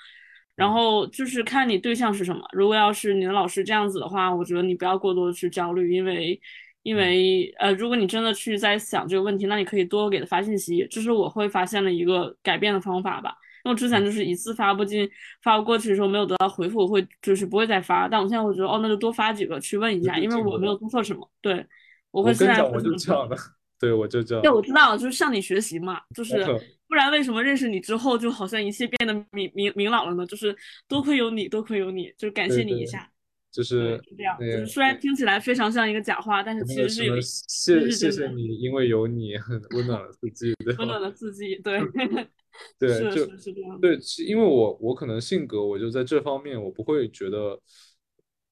[0.55, 2.41] 然嗯后就是看你对象是什么。
[2.53, 6.39] 如果要是你的老师这样子的话，我觉得你不要过多的去焦虑，因为
[6.85, 13.35] 因嗯为呃，如果你真的去在想这个问题，那你可以多给他发信息，这是我会发现的一个改变的方法吧。
[13.63, 15.09] 因为我之前嗯就是一次发不进，
[15.41, 18.07] 发不过去的时候没有得到回复，我会就是不会再发。
[18.07, 20.77] 但我现在我觉得，哦，那就多发几个去问一下，因为我没有。
[20.77, 21.27] 做错什么。
[21.41, 21.65] 对，
[22.11, 22.91] 我会现在会这么做。
[22.91, 23.35] 就这样的，
[23.79, 26.45] 对，我就这对，我知道，就是向你学习嘛，就是
[26.87, 30.23] 不然为什么认识你之后，就好像一切变得明明明朗了呢？
[30.27, 30.55] 就是
[30.87, 32.99] 多亏有你，多亏有你，就是感谢你一下。
[32.99, 33.14] 对，
[33.55, 40.75] 就是是这样，就是虽然听起来非常像一个假话，但是其实是谢实是真的谢谢你，因为有你，很 温暖了四季，对？
[40.75, 41.55] 温暖了四季。
[41.63, 41.79] 对，
[42.77, 43.79] 对，是就是是这样。
[43.79, 47.57] 对，其因为我我可能性格，我就在这方面，我不会觉得，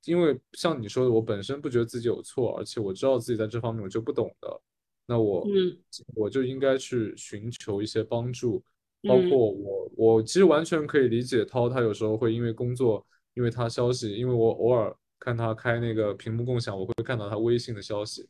[0.05, 4.61] 因为像你说的，我本身不觉得自己有错，而且我知道自己在这方面我就不懂的，
[5.05, 5.77] 那我嗯
[6.15, 8.63] 我就应该去寻求一些帮助，
[9.01, 18.27] 包嗯括我我其实完全可以理解涛，他有时候会因为工作，因为他消息，因为我偶尔看他开那个屏幕共享，我会看到他微信的消息，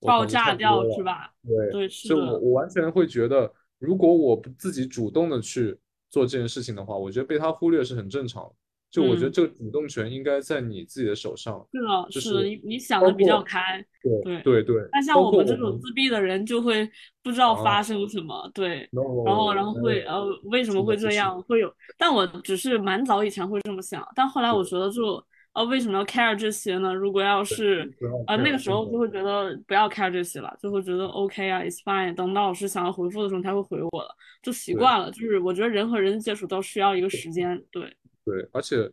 [0.00, 1.02] 爆炸掉是。
[1.02, 1.32] 吧？
[1.46, 5.78] 对，对，是所以我，我完全会觉得，如果我不自己主动的去
[6.10, 8.54] 做这件事情的话，我觉得被他忽略是很正常的。
[8.92, 13.84] 就我觉得嗯，这个主动权应该在你自己的手上，是的，就是的，你你想的比较开，
[14.22, 14.62] 对对。
[14.62, 16.86] 对那，像我们这种自闭的人，就会
[17.22, 25.24] 不知道啊发生什么，对，，no 然后然后会呃为什么会这样，会有，但我只是蛮早以前会这么想，但后来我觉得就
[25.54, 26.92] 呃为什么要 care 这些呢？
[26.92, 27.90] 如果要，是
[28.26, 35.10] 呃那个时，候就会觉得不要 care 这些了，就会觉得 OK 啊，it's fine，等到老师想要回复的时候，他会回我了，就习惯了。
[35.10, 37.82] 就是我觉得人和人接触都需要一个时间，对，
[38.24, 38.90] 对，而且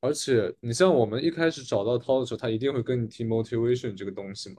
[0.00, 4.56] 而且你像我们一开始找到涛的时候，他一定会跟你提 motivation 这个东西嘛，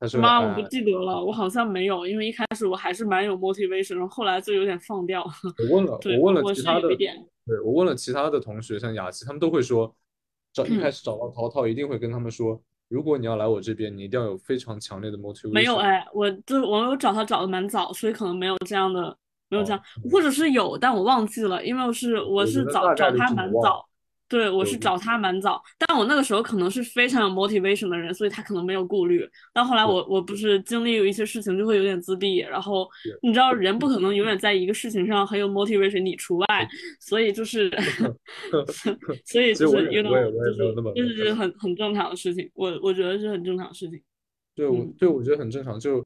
[0.00, 5.22] 他说妈，我不哎，记得了，我好像没有，因为一开始我还是蛮有 motivation，然后后来就有点放掉。
[5.58, 9.94] 我问了，我问了其他的，对，我问了其他的同学，像雅琪，他们都会说，
[10.52, 15.52] 找一开始找到涛涛，一定会跟他们说，如果你要来我这边，你一定要有非常强烈的 motivation。
[15.52, 19.16] 没有哎，我就我有找他找的蛮早，所以可能没有这样的，
[19.52, 23.30] 没有这哦，样，或者是有，但我忘记了，因为我是我是找找他。
[23.34, 23.86] 蛮早，
[24.28, 29.28] 对，我是找他蛮早，但我那个时候可能是非常有 motivation 的人，所以他可能没有顾虑。
[29.52, 32.88] 但后来我我不是经历有一些事情就会有点自闭，然后，
[33.20, 36.46] 你知道人不可能永远在一个事情上很有 motivation，你除外，
[36.98, 37.70] 所以就是
[39.26, 44.00] 所以就是有那么就是就是，很很正常的事情，我我觉得是很正常的事情。
[44.54, 45.78] 对我嗯，对我觉得很正常。
[45.78, 46.02] 就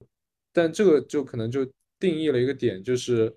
[0.52, 1.64] 但这个就可能就
[1.98, 3.34] 定义了一个点，就是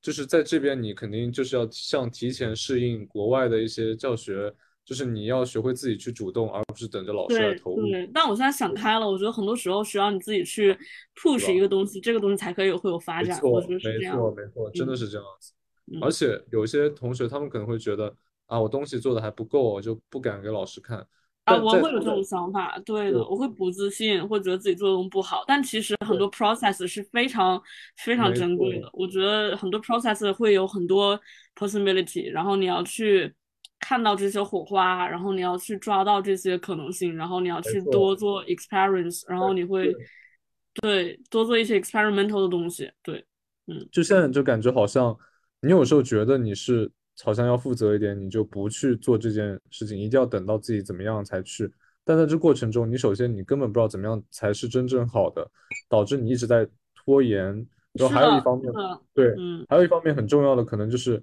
[0.00, 4.52] 就是在这边你肯定就是要像提前适应国外的一些教学，
[4.84, 10.76] 就是你要学会自己去主动，而不是等着老师来投入，对，但我现在想开了，我觉得很多时候需要你自己去
[11.14, 11.60] push 一？
[11.60, 14.10] 个东西，这个东西才可以会有发展，我觉错，没。
[14.10, 15.52] 错，没错，真的嗯是这样子。
[16.00, 16.10] 而嗯。
[16.10, 18.12] 且有些同学他们可能会觉得
[18.46, 21.06] 啊，我东西做的还不够，我就不敢给老师看。
[21.44, 25.42] 啊，我会有这种想法，对的，我会不自信，会觉得自己做的东西不好。
[25.46, 27.60] 但其实很，多 process 是非常
[27.96, 28.88] 非常没珍贵的。
[28.92, 31.18] 我觉得很多 process 会有很多
[31.56, 33.34] possibility，然后你要去
[33.80, 40.06] 看到这些火花，然后你要去抓到这些可能性，然后你要去多做 experience，然后你会对。
[40.80, 42.90] 对多做一些 experimental 的东西。
[43.02, 43.22] 对，
[43.66, 45.14] 嗯，就现在就感觉好像
[45.60, 46.90] 你有时候觉得你是
[47.22, 51.72] 好像要负责一点，你就不去做这件事情，一定要等到自己怎么样才去。
[52.04, 55.48] 但在这过程中，你首先你根本不知道怎么样才是真正好的，
[55.88, 57.44] 导致你一直在拖延。
[57.92, 58.72] 然后，还有一方面，
[59.12, 61.22] 对，嗯，还有一方面很重要的可能就是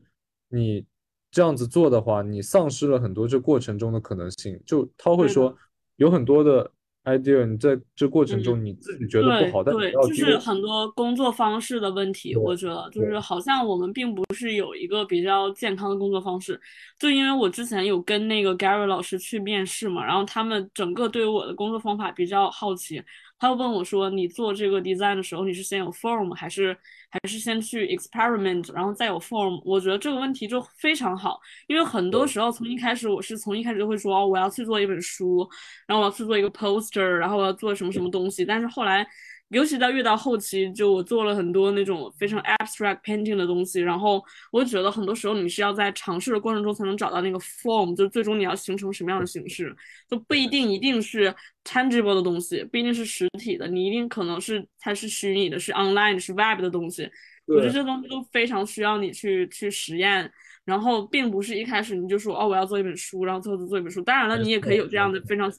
[0.49, 0.85] 你
[1.31, 4.61] 这样子做的话，你丧失了很多这过程中的可能性。
[4.65, 5.27] 就他会。
[5.27, 5.55] 说
[5.97, 6.71] 有很多的
[7.05, 10.39] idea，你在这过程嗯，中你自己觉得不对好，但你对，要就是丢。
[10.39, 16.59] 很多工作方式的问题，我觉得就是好像我们并不是有一个比较健康的工作方式。
[16.99, 23.01] 就因为我之前有跟那个 Gary 老师去面试嘛，然后他们整个对我的工作方法比较好奇，
[23.39, 26.77] 他会问我说：“你做这个 design 的时候，你是先有 form 还是
[27.09, 35.47] 还是先去 experiment，然后再有 form？” 我觉得这个问题就非常好，因为很多时候从一开始我是从一开始就会说：“哦，我要去做一本书。”
[35.87, 38.43] 然后我要去做一个 poster，然后我要做什么什么东西。
[38.43, 39.07] 但是后来，
[39.49, 43.81] 尤其到越到后期，就我做了很多那种非常 abstract painting 的东西。
[43.81, 49.75] 然后我觉得很多时候你是要在尝试的过程中才能找到那个 form，就最终你要形成什么样的形式，
[50.09, 51.33] 就不一定一定是
[51.63, 57.09] tangible 的东西，不一定是实体的，你一定可能是它是虚拟的，是 online 是 web 的东西。
[57.47, 60.31] 我觉得对这东西都非常需要你去去实验，
[60.65, 63.99] 然后并不是一开始你就说哦我要做一本书，然后最后做一本书。
[64.03, 65.51] 当然了，你也可以有，这样，的非常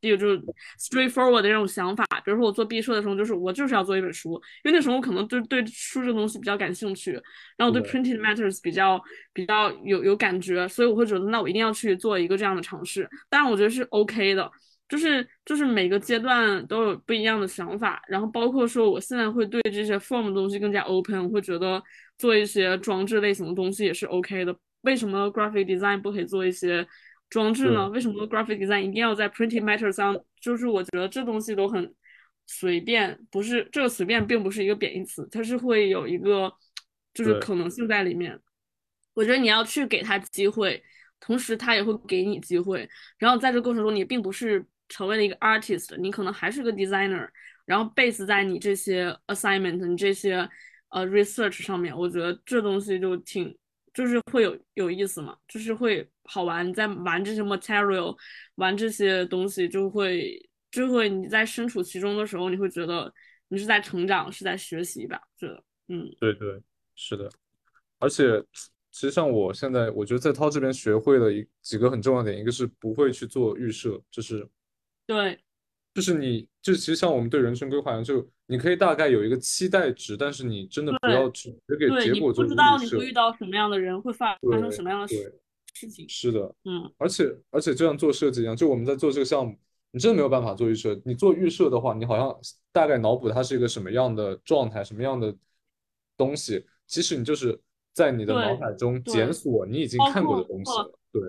[0.00, 0.40] 有就是
[0.78, 2.04] straightforward 的这种想法。
[2.24, 4.32] 比如说我做毕设的时候，就是我就是要做一本书，
[4.64, 7.12] 因为那时候我可能就对书这个东西比较感兴趣，
[7.56, 13.08] 然后我对，printed matters 比较比较有有感觉，所以我会觉得那我一定要去做一个这样的尝试。
[13.28, 14.50] 当然，我觉得是 OK 的。
[14.88, 21.82] 就是就是每个阶段都有不一样的想法，然后包括说我现在会对这些 form 的东西更加 open，我会觉得
[22.16, 24.56] 做一些装置类型的东西也是 OK 的。
[24.80, 26.86] 为什么 graphic design 不可以做一些
[27.30, 27.88] 装置呢？
[27.90, 30.18] 为什么 graphic design 一定要在 printed matter 上？
[30.40, 31.94] 就是我觉得这东西都很
[32.46, 36.52] 随便，不是这个随便并不是一个贬义词，它是会有一个
[37.12, 38.38] 就是可能性在里面。
[39.14, 40.82] 我觉得你要去给他机会，
[41.18, 42.88] 同时他也会给你机会。
[43.18, 47.28] 然后在这过程中，你并不是成为了一个 artist，你可能还是个 designer。
[47.66, 50.48] 然后 base 在你这些 assignment、你这些
[50.88, 53.54] 呃 research 上面，我觉得这东西就挺
[53.92, 56.68] 就是会有有意思嘛，就是会好玩。
[56.68, 58.16] 你在玩这些 material，
[58.56, 60.38] 玩这些东西，就会
[60.70, 63.12] 就会你在身处其中的时候，你会觉得
[63.48, 65.20] 你是在成长，是在学习吧？
[65.36, 66.08] 觉得嗯。
[66.20, 66.60] 对对，
[66.94, 67.28] 是的。
[67.98, 68.40] 而且
[68.90, 74.48] 其实像我现在，我觉得在涛这边学会了一几个很重要的点，一个是不会去做预设，就是
[75.06, 75.38] 对
[75.94, 82.56] 就是你，就其实像我们对人生规划一样，就你可以大概有一个期待值，但是你真的不要对去只给，结果做你不知。
[82.56, 85.40] 道你会遇到什么样的人，会发发生什么样的事对，
[85.78, 86.08] 事情。
[86.08, 86.40] 是的。
[86.64, 89.56] 嗯，而且而且就像做设计一样，就我们在做这个项目，
[89.92, 91.00] 你真的没有办法做预设。
[91.04, 92.36] 你做预设的话，你好像
[92.72, 95.34] 大概脑补它是一个什么样的状态，什么样的
[96.16, 97.60] 东西，其实你就是
[97.92, 100.98] 在你的脑海中检索你已经看过的东西了。
[101.12, 101.22] 对，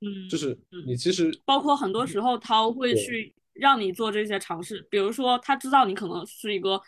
[0.00, 6.80] 嗯就是嗯，你其实包括很多时候他会去让你做这些尝试，比如说他知道你可能是一个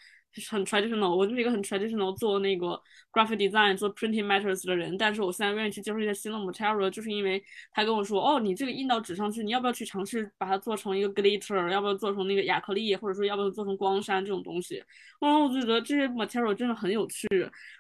[0.51, 2.81] 很 traditional，我就是一个很 traditional 做那个
[3.13, 14.83] graphic design 做 printing matters 的人，但是我现在愿意去接受一些新的 material，就是因为他跟我说，哦，你这个印到纸上去，你要不要去尝试把它做成一个 glitter，要不要做成那个亚克力，或者说要不要做成光栅这种东西？
[15.21, 17.29] 然后我就觉得这些 material 真的很有趣，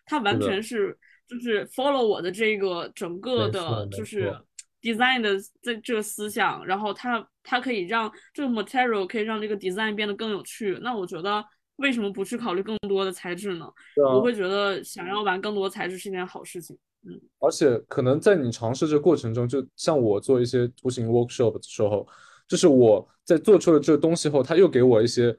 [0.06, 0.96] 它完全是
[1.26, 4.32] 就是 follow 我的这个整个的，就是
[4.80, 10.78] design 的这这个思想，然后它它可以让这个 material 可以让这个 design 变得更有趣。
[10.82, 11.44] 那我觉得。
[11.76, 13.66] 为什么不去考虑更多的材质呢？
[13.96, 16.76] 我会觉得想要玩更多材质是一件好事情。
[17.06, 22.06] 嗯，而且可能在你尝试这过程中，就像我做一些图形 workshop 的时候，
[22.48, 25.36] 就是我在做出了这个东西后，他又给我一些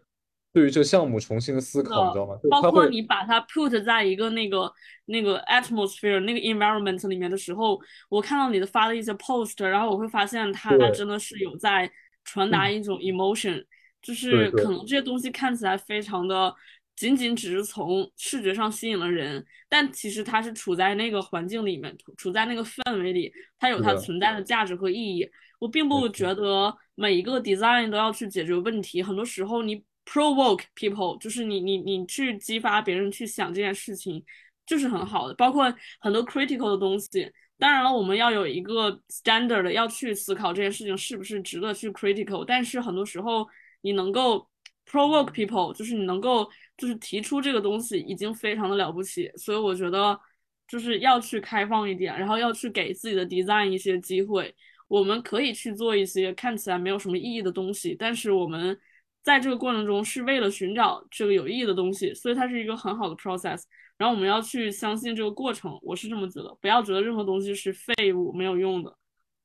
[0.54, 2.38] 对于这个项目重新的思考，你知道吗？
[2.52, 4.72] 包括你把它 put 在一个那个
[5.06, 7.80] 那个 atmosphere 那个 environment 里面的时候，
[8.10, 11.90] 我看到你的发的一些 post，然后我会发现它真的是有在
[12.24, 13.66] 传达一种 emotion。
[14.06, 16.54] 就是可能这些东西看起来非常的，
[16.96, 25.28] 仅仅只是从视觉上吸引了人，但其实它是处在那个环境里面，处在那个氛围里，它有它存在的价值和意义。
[25.58, 34.24] 我并不觉得每一个 design 都要去解决问题，很多时候你 provoke people，就是你你你去激发别人去想这件事情，
[34.68, 35.34] 就是很好的。
[35.34, 37.28] 包括很多 critical 的东西，
[37.58, 43.48] 当然了，我们要有一个 standard 要去思考这件事情是不是值得去 critical，但是很多时候。
[43.86, 44.50] 你能够
[44.88, 49.32] provoke people，就是你能够就是提出这个东西，已经非常的了不起。
[49.38, 50.20] 所以我觉得
[50.68, 54.56] 就是要去开放一点，然后要去给自己的 design 一些机会。
[54.88, 58.76] 我们可以去做一些看起来没有什么意义的东西，但是我们
[59.22, 63.62] 在这个过程中是为了寻找这个有意义的东西，所以它是一个很好的 process。
[64.00, 68.98] 然后我们要去相信这个过程，我是这么觉得，不要觉得任何东西是废物没有用的。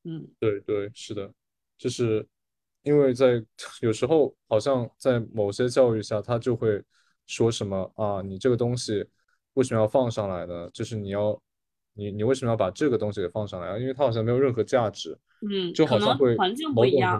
[0.03, 1.31] 嗯，对对，是的，
[1.77, 2.27] 就是。
[2.83, 3.43] 因为在
[3.81, 6.81] 有时候，好像在某些教育下，他就会
[7.27, 9.05] 说什么啊，你这个东西
[9.53, 10.69] 为什么要放上来呢？
[10.73, 11.41] 就是你要，
[11.93, 13.77] 你你为什么要把这个东西给放上来啊？
[13.77, 15.17] 因为它好像没有任何价值。
[15.43, 17.19] 嗯，就好像会环境不一样。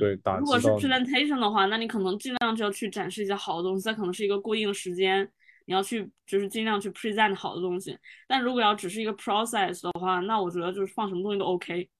[0.00, 5.30] 对，打如果是 presentation 的话，那你可能尽量就要去展示一些好的东西，它可能是一个固定的时间，
[5.66, 7.94] 你要去就是尽量去 present 好的东西。
[8.26, 11.90] 但如果要只是一个 process 的话，那我觉得就是放什么东西都 OK。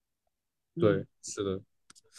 [0.80, 1.60] 对，是的。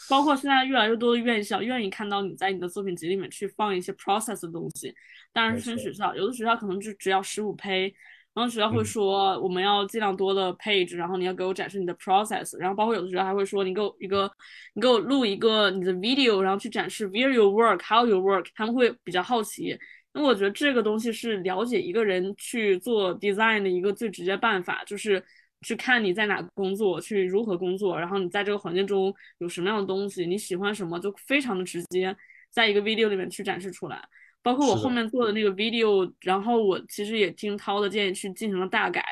[0.08, 4.94] 包括现在越来越多的院校愿意看到你在你的作品集里面去放一些 process 的东西，
[5.32, 5.92] 当然是分学。
[5.92, 7.92] 校，有的学校可能就只要十五胚，
[8.32, 14.30] 然后学校会说我们要尽量多的 page，然后你要给我展示你的 process，然后包括有的学校还会说你给我一个，
[14.74, 19.78] 你给我录一个你的 video，然后去展示 where you work，how you work，他们会比较好奇，
[20.14, 25.22] 那我觉得这个东西是了解一个人去做 design 的一个最直接办法，就是。
[25.62, 32.16] 去看你在哪工作，去如何工作，然后你在这个环境中有什么样的东西，你喜欢什么，就非常的直接，
[32.50, 34.02] 在一个 video 里面去展示出来。
[34.42, 39.04] 包括我后面做的那个 video，然后我其实也听涛的建议去进行了大改，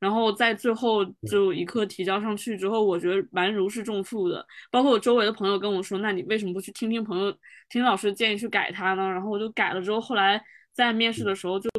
[0.00, 4.44] 然后在最后就一刻提交上去之后，我觉得蛮如释重负的。
[4.72, 7.32] 包括我周围的朋友跟我说，那你为什么不去听听朋友、
[7.68, 9.08] 听老师的建议去改它呢？
[9.08, 10.42] 然后我就改了之后，后来
[10.72, 11.70] 在面试的时候就。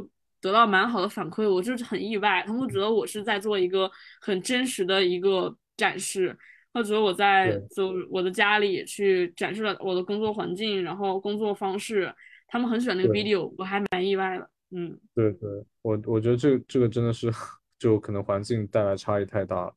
[0.44, 2.44] 得到蛮好的反馈，我就是很意外。
[2.46, 3.90] 他们觉得我是在做一个
[4.20, 6.38] 很真实的一个展示，
[6.74, 12.14] 他觉得我在就我的家里去展示了我的工作环境，然后工作方式，
[12.50, 14.50] 他们很喜欢那个 video，我还蛮意外的。
[14.76, 15.50] 嗯，对对，
[15.82, 17.32] 我我觉得这这个真的是
[17.80, 19.74] 就可能环境带来差异太大了。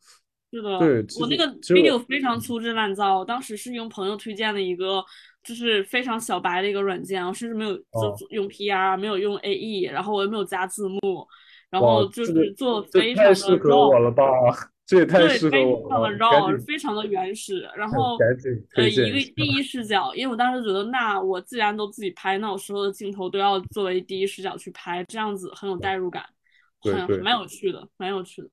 [0.50, 5.04] 是的，对我那个 video 非常粗制滥造，当时是用朋友推荐的一个。
[5.46, 10.98] 就是非常小白的一个软件，我甚至没有做用 PR，没有用 AE，然后我也没有加字幕，
[11.70, 14.24] 然后就是做非常的 raw，我了吧？
[14.84, 16.10] 这也太适合我了。
[16.10, 18.16] 非常的 raw，非常的原始，然后
[18.74, 26.24] 呃一个第一视角，因为我当时觉得，那我既然都自己拍，那我所有的镜头都要作为第一视角去拍，这样子很有代入感，
[26.80, 28.48] 很蛮有趣的，蛮有趣的。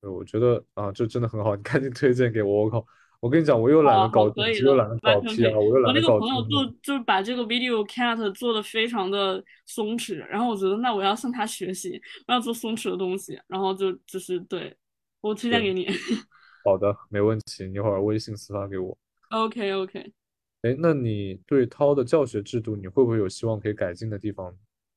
[0.00, 2.84] 对，我觉得啊，这真的很好，你赶紧推荐给我，我靠。
[3.24, 4.28] 我跟你讲，我又懒得搞，
[4.62, 6.16] 又懒得搞 P 啊，我又懒得搞。
[6.16, 14.76] 我那个朋友做，就是把这个 video cat 做的非常的松弛，然后我觉得那我要向他学习，我要做松弛的东西，然后就就是对
[15.22, 15.86] 我推荐给你。
[16.66, 18.94] 好的，没问题，你一会儿微信私发给我。
[19.30, 20.12] OK OK。
[20.60, 24.54] 哎，那你对涛的教学制度，你会不会有希望可以改进的地方？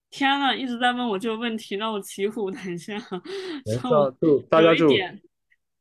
[0.09, 2.93] 天呐，一直在问我这个问题，让我骑虎难下。
[3.65, 3.79] 没事，
[4.19, 4.89] 就大家就。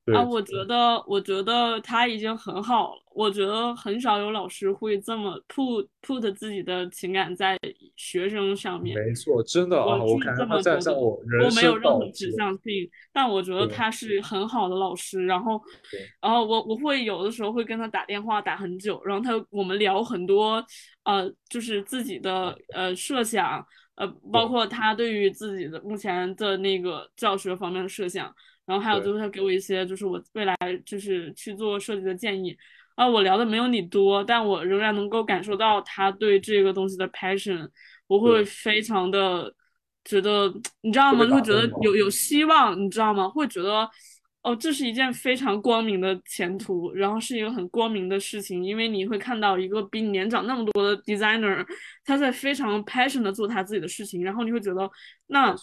[0.07, 3.03] 对啊，我觉得，我觉得他已经很好了。
[3.13, 7.59] 我觉得很少有老师会这么 put put 自己的情感在
[7.97, 8.97] 学生上面。
[8.97, 11.19] 没错，真的啊，我是我感觉这么觉得，他在像我
[11.57, 11.77] 没有。
[11.77, 15.25] 任何指向性，但我觉得他是很好的老师。
[15.27, 15.61] 然后，
[16.21, 20.65] 然后我我会有的时候会跟他打电话打很久，然后他我们聊很多，
[21.05, 28.33] 呃，就是自己的呃设想，呃，包括他对于自己的目前的那个教学方面的设想，
[28.67, 32.57] 然后还有就是他给我一些就是我未来就是去做设计的建议。
[32.97, 37.69] 啊，我聊的没有你多，但我仍然能够感受到他对这个东西的 passion，
[38.07, 39.53] 我会非常的
[40.03, 40.51] 觉得，
[40.81, 41.27] 你知道吗？
[41.27, 43.29] 就会觉得有有希望，你知道吗？
[43.29, 43.87] 会觉得，
[44.43, 51.63] 哦，这是一件非常光明的前途，然后是一个很光明的事情，因为你会看到一个比你年长那么多的 designer，
[52.03, 54.91] 他在非常 passion 的做他自己的事情，然后你会觉得，
[55.27, 55.55] 那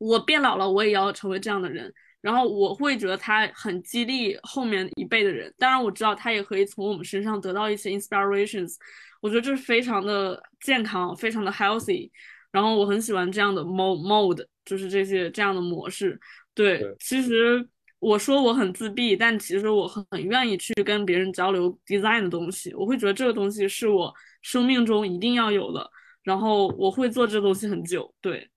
[0.00, 1.94] 我变老了，我也要成为这样的人。
[2.20, 8.74] 然后我会觉得他很激励后面一辈的人，当然我知道他也可以从我们身上得到一些 inspirations，
[9.20, 12.10] 我觉得这是非常的健康，非常的 healthy。
[12.50, 16.18] 然后我很喜欢这样的 mode mode，就是这些这样的模式。
[16.54, 17.64] 对，对其实
[17.98, 22.74] 我说我很自闭，但其实我很很愿意去跟别人交流 design 的东西。
[22.74, 24.12] 我会觉得这个东西是我
[24.42, 25.88] 生命中一定要有的，
[26.22, 28.12] 然后我会做这东西很久。
[28.20, 28.48] 对，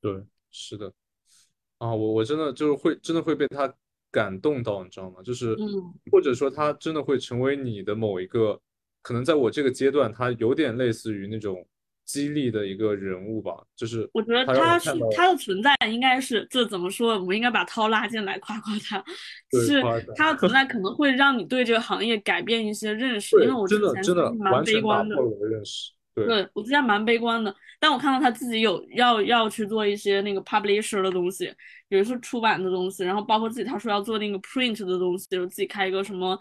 [0.00, 0.92] 对，是的。
[1.78, 3.72] 啊，我我真的就是会真的会被他
[4.10, 5.16] 感动到，你知道吗？
[5.22, 8.58] 就是嗯，或者说他真的会成为你的某一个，
[9.02, 11.66] 可能在我这个阶段，他有点类似于那种
[12.04, 17.14] 激励的一个人物吧，就是我觉得他是他的存在应该是这怎么说？
[17.18, 19.04] 我们应该把涛拉进来夸夸他，
[19.66, 23.36] 是他他的存在可能会让你对这个行业改变一些认识。
[23.42, 25.90] 因为我之真的真的蛮完悲观的全打破，了我的认识。
[26.14, 31.52] 对对我之前蛮悲观的，但我看到他自己有要要去做一些那个 publisher 的东西，
[31.88, 36.38] 也就是出版的东西，然后包括自己他说要做那个 print 的东西，就自己开一个什么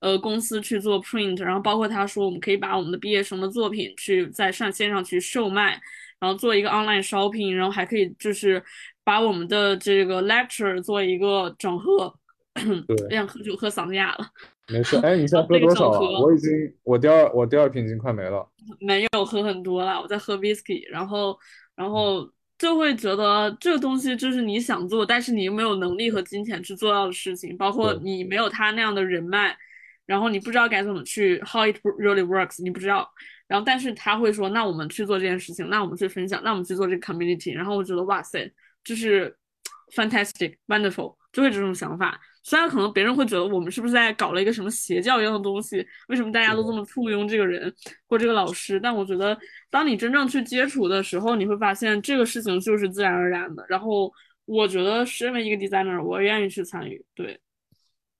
[0.00, 5.80] 呃公司去做 print，然后包括他说我们可以把我们的毕业生的作品去在上线上去售卖，
[6.20, 8.62] 然后做一个 online shopping，然后还可以就是
[9.02, 12.14] 把我们的这个 lecture 做一个整合。
[12.54, 14.26] 对哎呀，喝酒喝嗓子哑了，
[14.72, 14.96] 没事。
[14.98, 16.20] 哎，你现在喝多少了？
[16.20, 16.50] 我已经
[16.82, 18.46] 我第二我第二瓶已经快没了。
[18.80, 21.38] 没有喝很多了，我在喝 whisky，然后
[21.76, 29.56] 然后就会觉得这个东西就是你想做，但是你又没有能力和金钱去做到的事情，包括你没有他那样的人脉，
[30.04, 33.08] 然后你不知道该怎么去 how it really works，你不知道，
[33.46, 38.52] 然后但是他会说，那我们去做这件事情，那我们去分享，那我们去做这个 community，然后我觉得哇塞，
[38.82, 39.36] 就是
[39.94, 42.20] fantastic wonderful，就会这种想法。
[42.46, 47.74] 虽然可能别人会觉得我们是不是在搞了一个什么邪教一样的东西，为什么大家都这么簇拥这个人
[48.06, 48.78] 或这个老师？
[48.78, 49.36] 但我觉得，
[49.68, 53.66] 当你真正去接触的时候，你会发现这个事情就是自然而然的。
[53.68, 54.12] 然后，
[54.44, 57.04] 我觉得身为一个 designer，我愿意去参与。
[57.16, 57.36] 对，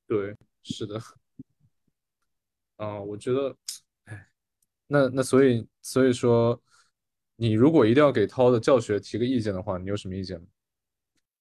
[0.09, 1.01] 对，是的。
[2.79, 3.57] 啊，我觉得，
[4.07, 4.27] 哎，
[4.89, 6.61] 那那所以所以说，
[7.37, 10.47] 你如果一定要给涛的教学提个意见的话，你有什么意见吗？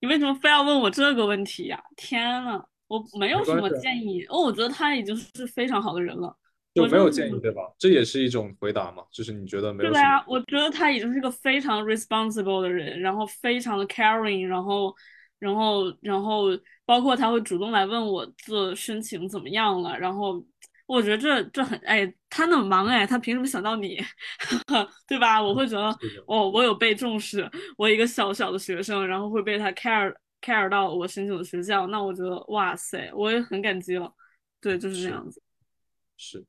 [0.02, 4.24] 你为什么非要问我这个问题呀、天呐，我没有什么建议。
[4.30, 6.36] 哦，我觉得他已经是非常好的人了。
[6.74, 7.62] 就没有建议，对吧？
[7.80, 14.94] 这也是一种回答嘛，就是你觉得没有什么是的呀，我觉得他已经是个非常 responsible 的人，然后非常的 caring，然后，
[15.40, 16.48] 然后，然后
[16.84, 20.46] 包括他会主动来问我做申请怎么样了，然后
[20.86, 23.98] 我觉得这这很哎，他那么忙哎，他凭什么想到你，
[25.08, 25.42] 对吧？
[25.42, 34.14] 我会觉得哦，我有被重视，我一个小小的学生，然后会被他 care care 到我申请的学校，那我觉得哇塞，我也很感激了。
[34.62, 35.42] 对，就是这样子，
[36.18, 36.44] 是。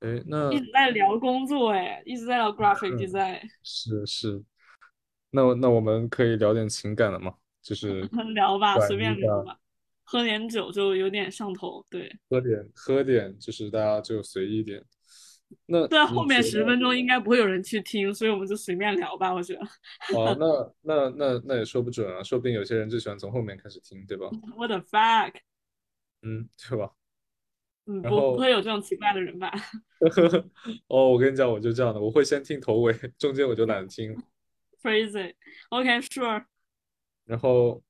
[0.00, 3.40] 哎，那一直在聊工作哎，一直在聊 graphic 嗯 design。
[3.62, 4.42] 是是，
[5.30, 7.34] 那那我们可以聊点情感的吗？
[7.62, 8.02] 就是
[8.34, 9.58] 聊吧，随便聊吧，
[10.04, 11.84] 喝点酒就有点上头。
[11.88, 14.84] 对，喝点喝点，就是大家就随意一点。
[15.66, 19.32] 那在你后面十分钟应该不会有人去听，所以我们就随便聊吧。
[19.32, 19.60] 我觉得
[20.14, 20.36] 哦，
[20.82, 25.32] 那那那那也说不准啊，说不定有些人就喜欢从后面开始听，对吧？，what the fuck，
[26.22, 26.90] 嗯，对吧？
[27.86, 29.52] 嗯，不不会有这种奇怪的人吧
[30.88, 34.16] 哦，我跟你讲，我就这样的，我会先听头尾，中间我就懒得听。
[34.82, 36.44] Crazy，OK，sure，
[37.24, 37.80] 然后，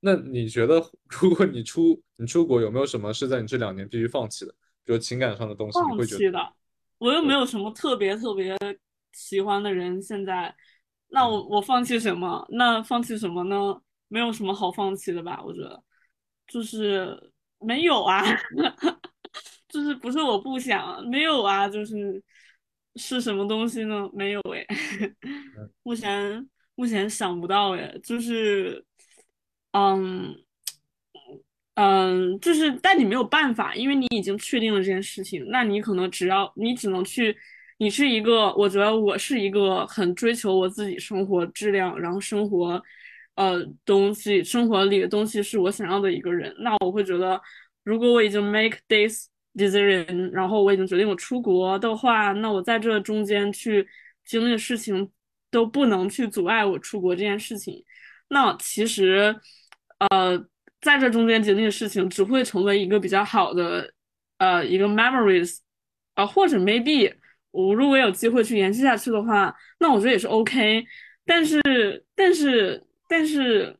[0.00, 0.80] 那你觉得，
[1.20, 4.54] 如果你出你出国，有没有什么是在你这两年必须放弃的？
[4.84, 6.38] 比如情感上的东西，你放会觉得。
[6.98, 8.56] 我又没有什么特别特别
[9.12, 10.54] 喜欢的人，现在，
[11.08, 12.44] 那我我放弃什么？
[12.50, 13.80] 那放弃什么呢？
[14.08, 15.40] 没有什么好放弃的吧？
[15.44, 15.82] 我觉得，
[16.46, 18.22] 就是没有啊，
[19.68, 22.22] 就是不是我不想，没有啊，就是
[22.96, 24.08] 是什么东西呢？
[24.12, 24.66] 没有诶，
[25.82, 28.84] 目前目前想不到诶，就是，
[29.72, 30.34] 嗯，
[31.80, 37.36] 嗯，就是，但你没有办法，因为你已经确定了这件事情，那你可能只要你只能去，
[37.76, 42.82] 你是一个，我觉得我是一个很追求我自己生活质量，然后生活，
[43.36, 47.40] 呃，东西，生活里的东西是我想要的一个人，那我会觉得，
[47.84, 53.86] 如果我已经 make this decision，然后我已经决定我出国的话，那我在这中间去
[54.24, 55.08] 经历的事情
[55.48, 57.84] 都不能去阻碍我出国这件事情，
[58.30, 59.36] 那其实，
[60.10, 60.44] 呃。
[60.80, 63.92] 在这中间经历的事情只会成为一个比较好的，
[64.38, 65.58] 呃，一个 memories，
[66.14, 67.12] 啊，或者 maybe
[67.50, 70.84] 我如果有机会去延续下去的话，那我觉得也是 OK。
[71.26, 71.60] 但是，
[72.14, 73.76] 但是，但是，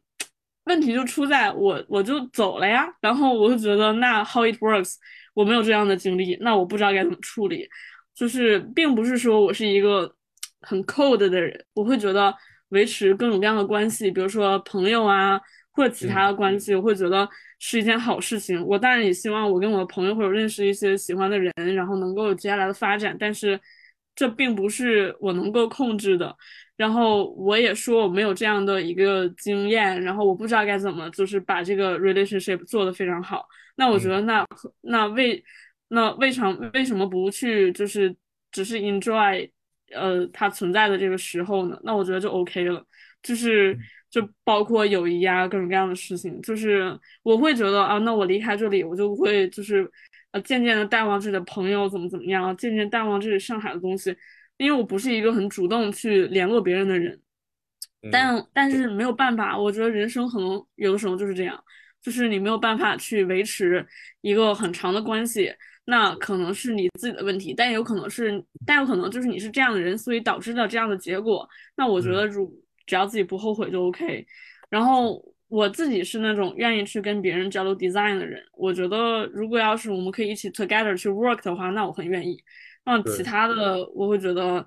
[0.64, 2.92] 问题就出在我我就走了呀。
[3.00, 4.96] 然后我就觉得那 how it works，
[5.34, 7.68] 我没有这样的经历，那我不知道该怎么处理。
[8.14, 10.12] 就是并不是说我是一个
[10.62, 12.34] 很 cold 的人，我会觉得
[12.70, 15.40] 维持各种各样的关系，比如说朋友啊。
[15.78, 17.28] 或者其他的关系，我会觉得
[17.60, 18.60] 是一件好事情。
[18.66, 23.16] 我当然也希望我跟我的朋友或者认识一些喜欢的人，然后能够有接下来的发展。
[23.16, 23.58] 但是
[24.16, 26.36] 这并不是我能够控制的。
[26.76, 33.46] 然后我也说我没有这样的一个经验，然后我不知道该怎么就是把这个 relationship 做得非常好。
[33.76, 34.44] 那我觉得那
[34.80, 35.40] 那为
[35.90, 38.12] 那为什么为什么不去就是
[38.50, 39.48] 只是 enjoy
[39.94, 41.78] 呃它存在的这个时候呢？
[41.84, 42.84] 那我觉得就 OK 了，
[43.22, 43.78] 就是。
[44.10, 49.90] 就包括友谊啊，各种各样的事情，就是我会觉得啊，那我离开这里，我就会就是
[50.30, 54.16] 呃，渐渐的淡忘自己的朋友怎么怎么样，渐渐淡忘这里上海的东西，
[54.56, 57.20] 因为我不是一个很主动去联络别人的人，
[58.10, 58.70] 但但。
[58.70, 61.62] 是没有办法，我觉得人生可能有的时候就是这样，
[62.02, 63.86] 就是你没有办法去维持
[64.22, 65.52] 一个很长的关系，
[65.84, 71.46] 那可能是你自己的问题，但有可能是，但有可能就是你是这样的人，所以导致了这样的结果，
[71.76, 72.26] 那我觉得。
[72.26, 72.50] 如。
[72.88, 74.26] 只要自己不后悔就 OK。
[74.70, 78.42] 然后我自己是那种愿意去跟别人交流 design 的人。
[78.52, 82.42] 我觉得如果要是我们可以一起 together 去 work 的话，那我很愿意。
[82.84, 84.66] 那其他的我会觉得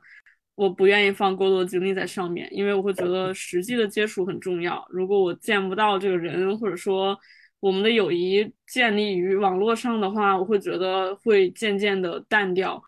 [0.56, 4.86] 我不愿意放过多的精力在上面，因为我会觉得实际的接触很重要。
[4.90, 7.18] 如果我见不到这个人，或者说
[7.60, 12.82] 我们的友谊建立于网络上的话，我会觉得会渐渐的淡掉。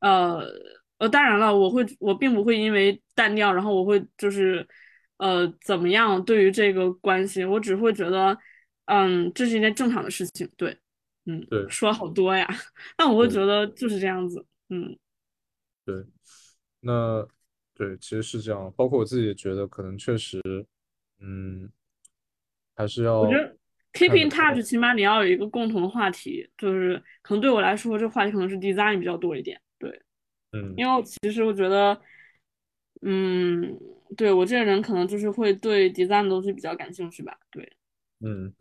[0.00, 0.44] 呃。
[1.02, 4.64] 呃，当然了，我会，我并不会因为淡掉，然后我会就是，
[5.16, 6.24] 呃，怎么样？
[6.24, 8.38] 对于这个关系，我只会觉得，
[8.84, 10.48] 嗯，这是一件正常的事情。
[10.56, 10.78] 对，
[11.26, 12.46] 嗯，对，说好多呀，
[12.96, 14.46] 但我会觉得就是这样子。
[14.68, 14.96] 嗯，
[15.84, 16.04] 对，
[16.78, 17.26] 那
[17.74, 18.72] 对，其实是这样。
[18.76, 20.40] 包括我自己也觉得，可能确实，
[21.18, 21.68] 嗯，
[22.76, 23.22] 还是要。
[23.22, 23.56] 我觉得
[23.92, 29.60] keep in touch，起码你要有一个共同的话题，就是可能对我来说，这话题可能是 design 比较多一点。
[30.52, 30.60] 对。
[30.60, 31.98] 嗯，因为其实我觉得，
[33.00, 33.76] 嗯，
[34.16, 37.36] 对我这个人可能就是会对 design 的东西比较感兴趣吧。
[37.50, 37.76] 对，
[38.20, 38.52] 嗯，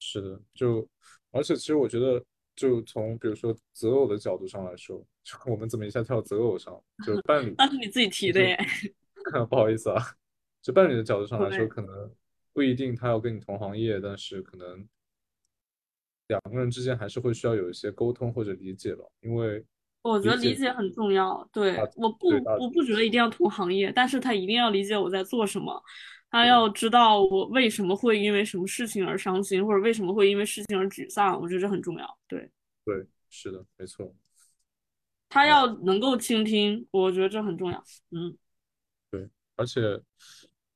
[0.00, 0.88] 是的，就
[1.30, 2.24] 而且其实我觉得，
[2.56, 8.58] 就从比如说择偶的角度上来说，就我们怎么一下跳择偶上，就伴侣， 那是你自己提的耶。
[9.50, 10.02] 不好意思啊，
[10.62, 12.10] 就伴侣的角度上来说，可能
[12.54, 14.88] 不一定他要跟你同行业，但是可能
[16.28, 19.62] 两个人之间还是会需要有一些沟通或者理解吧，因为。
[20.08, 20.70] 我觉得理解。
[20.72, 22.28] 很重要，对，我不，
[22.60, 25.82] 我不觉得一定要同行业，但是他一定要理解我在做什么，
[26.30, 32.50] 他要知道我为什么会因为什么事情而伤心，或者为什么会因为事情而沮丧，我觉得这很重要，对，
[32.84, 34.14] 对，是的，没错，
[35.28, 38.36] 他要能够倾听，我觉得这很重要，嗯，
[39.10, 39.80] 对，而且，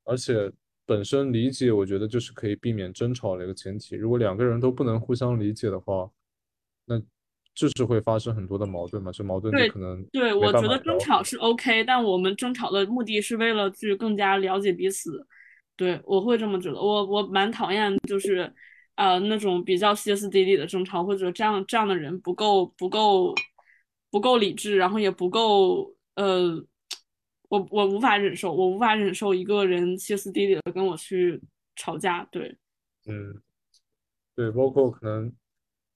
[0.03, 0.51] 而且
[0.85, 6.09] 本身理解，我觉得就是可以避免争吵的一个前提，如果两个人都不能互相理解的话，
[6.85, 7.01] 那。
[7.53, 15.27] 就是会发生很多的矛盾嘛，这矛盾就可能对，我觉得争吵是 OK，但我们争吵的目的是为了去更加了解彼此。
[15.75, 16.75] 对，我会这么觉得。
[16.75, 18.51] 我我蛮讨厌就是
[18.95, 23.35] 呃那种比较歇斯底里的争吵，或者这样这样的人不够不够
[24.09, 26.63] 不够理智，然后也不够呃，
[27.49, 31.41] 我我无法忍受，我无法忍受一个人歇斯底里的跟我去
[31.75, 32.25] 吵架。
[32.31, 32.55] 对，
[33.07, 33.41] 嗯，
[34.35, 35.33] 对，包括可能。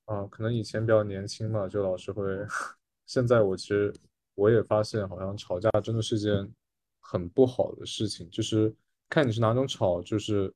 [0.05, 2.23] 啊，可能以前比较年轻嘛，就老是会。
[3.07, 3.93] 现在我其实
[4.33, 6.51] 我也发现，好像吵架真的是件
[6.99, 8.27] 很不好的事情。
[8.31, 8.73] 就是
[9.07, 10.51] 看你是哪种吵，就是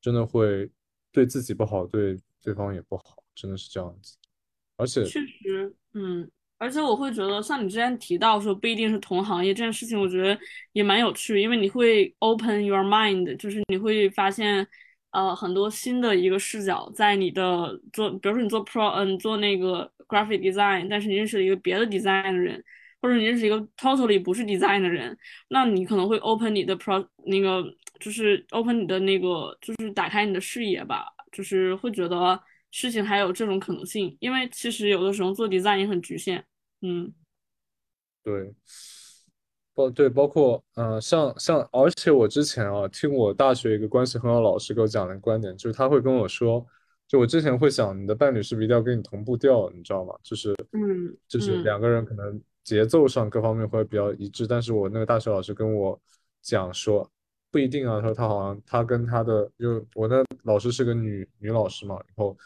[0.00, 0.68] 真的会
[1.12, 4.16] 对自己不好，对对方也不好，真的是这样子。
[4.76, 6.28] 而且确实，嗯，
[6.58, 10.36] 而且我会觉得，像你之前提到说不一定是同行业这件事情，我觉得
[10.72, 14.66] 也蛮有趣，因为你会 open your mind，就是你会发现。
[15.14, 22.62] 呃，很多新的一个视角在你的做，比如说你做 pro，嗯，做那个 graphic design，但是你认识了一个别的 design 的人，
[23.00, 25.16] 或者你认识一个 totally 不是 design 的人，
[25.48, 27.64] 那你可能会 open 你的 pro，那个
[28.00, 32.42] 就是 open 你的那个，就是打开你的视野吧，就是会觉得
[32.72, 36.44] 事情还有这种可能性，因为其实有的时候做 design 也很局限。
[36.82, 37.14] 嗯
[38.24, 38.52] 对，
[39.74, 46.64] 包对，包括嗯、呃像像，而且我之前啊，听我大学一个关系很好的老师给我讲的观点，就是他会跟我说，
[47.08, 50.14] 就我之前会想，你的伴侣是不是一定要跟你同步调，你知道吗？
[50.22, 56.00] 就是嗯就是嗯两个人可能节奏上各方面会比较一致，但是我那个大学老师跟我
[56.40, 57.10] 讲说，
[57.50, 62.36] 不一定啊，他说他好像他跟他的，就我那老师是个女女老师嘛，然后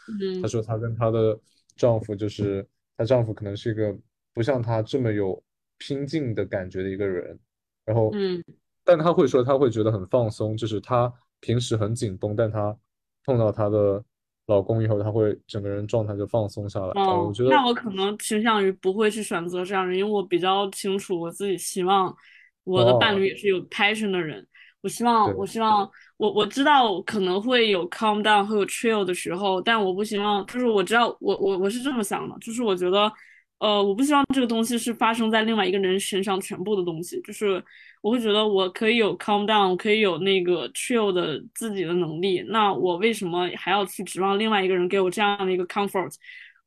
[0.41, 1.37] 她嗯说她跟她的
[1.75, 2.65] 丈夫就是
[2.97, 3.95] 她丈夫可能是一个
[4.33, 5.41] 不像她这么有
[5.79, 7.39] 拼劲的感觉的一个人，
[7.85, 8.43] 然后嗯
[8.83, 12.77] 但他会说他会觉得很放松，就是他平时很紧绷，但他
[13.25, 14.03] 碰到他的
[14.47, 16.87] 老公以后，他会整个人状态就放松下来。
[16.95, 22.15] 呃，我哦，觉得那我可能倾向于不会去选择这样的人，因为我比较清楚我自己希望
[22.63, 24.45] 我的伴哦，侣也是有 passion 的人。
[24.81, 33.11] 我希望，我希望，我我知道可能会有 calm down 会有 chill 的时候，但我不希望，就是我知道我我我是这么想的，就是我觉得，
[33.59, 37.63] 呃，我不希望这个东西是发生在另外一个人身上全部的东西，就是
[38.01, 46.13] 我会觉得我可以有 calm down，我可以有那个 chill 的自己的能力，那我为什么还要去指望另外一个人给我这样的一个 comfort？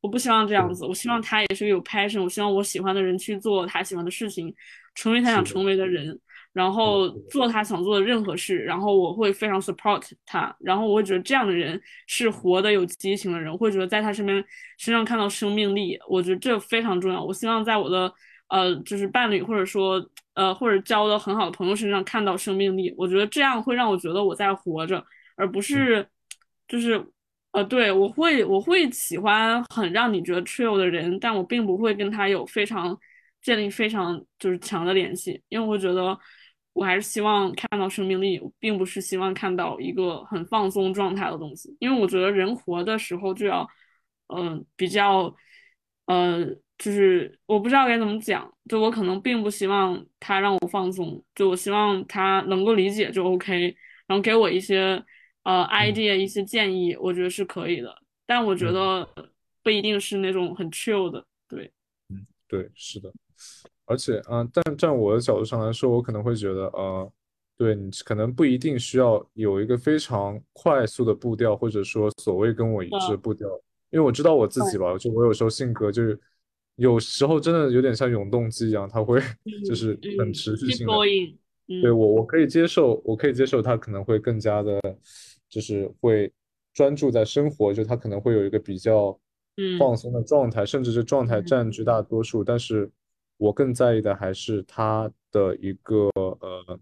[0.01, 4.53] 我不希望这样，子，我希望他也是有 passion，我希望我喜欢的人去做他喜欢的事情，
[4.93, 6.19] 成为他，想成为的人，
[6.53, 14.43] 然，后，做他想做的任何事，然后我会非常 support 他，然后我会觉得这样的人是活的有激情的人，我会觉得在他身边
[14.77, 17.23] 身上看到生命力，我觉得这非常重要。
[17.23, 18.13] 我希望在我的
[18.49, 19.99] 呃就是伴侣或者说
[20.35, 25.03] 呃或者交的很好的朋友身上看到生命力，我觉得这样会让我觉得我在活着，
[25.35, 26.07] 而不嗯，是
[26.67, 27.03] 就是
[27.51, 32.95] 呃对我会我会喜欢很让你觉得 chill 的人，但我并不会跟他有非常
[33.41, 36.17] 建立非常就是强的联系，因为我觉得
[36.73, 43.67] 我还是希望看到生命力，我并不是希望看到一个很放松状态的东西，因为我觉得人活的时候就要
[44.27, 45.35] 嗯、呃比较
[46.05, 46.45] 呃
[46.77, 53.75] 就是我不知道该怎么讲，就我可能并不希望他让我放松，就我希望他能够理解就 OK，
[54.07, 55.03] 然后给我一些
[55.43, 55.93] 呃嗯。
[55.93, 57.95] idea 一些建议，我觉得是可以的。
[58.25, 58.73] 但我觉嗯。
[58.73, 59.07] 得
[59.61, 61.71] 不一定是那种很 chill 的，对，
[62.09, 63.13] 嗯，对，是的。
[63.85, 67.11] 而且嗯、呃但站我的角度上来说，我可能会觉得，呃，
[67.57, 73.47] 对你可能不一定需要有一个非常快速的步调，或者说所谓跟我一致的的，步调，
[73.91, 76.19] 因为我知道我自己，吧，就我有时候性格就是
[76.77, 79.19] 有时候真的有点像永动机一样，它会
[79.65, 80.93] 就嗯是很持续性的。
[81.81, 84.79] 对，嗯我我可以接受，我可以接受他可能会更加的，
[85.49, 86.31] 就是会
[86.73, 89.17] 专注在生活，就他可能会有一个比较
[89.57, 92.43] 嗯放松的状态，甚至是状态嗯占据大多数。
[92.43, 92.89] 但是
[93.43, 96.79] 我更在意的还是他的一个呃，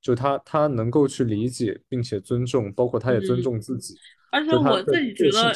[0.00, 3.42] 就他他能够去理解并且尊重，包括他也尊嗯。
[3.42, 3.94] 重自己，
[4.32, 5.52] 而且我自己觉得，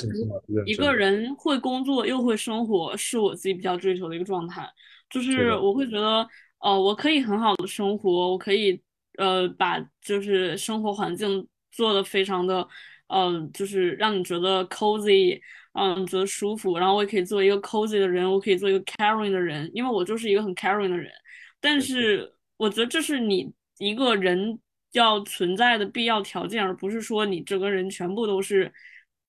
[0.67, 0.95] 一个。
[0.95, 4.69] 人会工作又会生活，是我自己比较追求的一个状态。
[5.11, 6.27] 就是我会觉得，
[6.61, 8.81] 呃，我可以很好的生活，我可以，
[9.19, 12.67] 呃，把就是生活环境做的非常的，
[13.09, 15.41] 呃，就是让你觉得 cozy，
[15.73, 16.77] 嗯，觉得舒服。
[16.79, 21.11] 然后我也可以做一个 cozy 的人，我可以做一个 caring 的人，因为我就是一个很 caring 的人。
[21.61, 24.59] 但，是我觉得这是你一个人
[24.93, 28.71] 要存在的必要条件，而不是说你整个人全部都是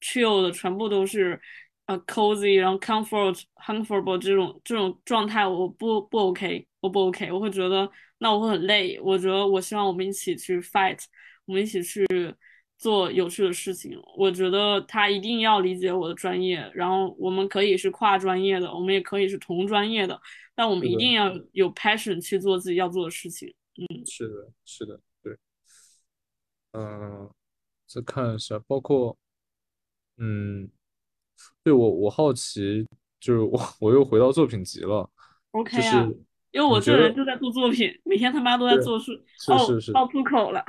[0.01, 1.39] chill 的，全部都是
[1.85, 8.99] 呃 cozy，然后 comfort comfortable 这种这种状态，我不不 OK，我不 OK，我会觉得那我会很累。
[8.99, 10.99] 我觉得我希望我们一起去 fight，
[11.45, 12.05] 我们一起去
[12.78, 13.99] 做有趣的事情。
[14.17, 20.19] 我觉得他一定要理解我的专业，然后我们可以是跨专业的，我们也可以是同专业的。
[20.55, 23.53] 但我们，一定要有 passion 去做自己要做的事情。
[23.76, 25.36] 嗯是的，是的，对，
[26.74, 27.30] 嗯，
[27.88, 29.17] 再看一下，包括。
[30.17, 30.69] 嗯，
[31.63, 32.88] 对我我好奇，
[33.19, 35.09] 就是我我又回到作品集了
[35.53, 36.07] ，，OK 就是啊，
[36.54, 39.12] 因为我这人就在做作品，每天他妈都在，做事。
[39.47, 40.64] 哦，是是是，爆粗口了，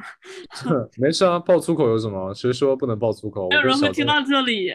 [0.96, 2.32] 没事啊，爆粗口有什么？
[2.32, 3.48] 谁说不能爆粗口？
[3.50, 4.70] 没有人会听到这里。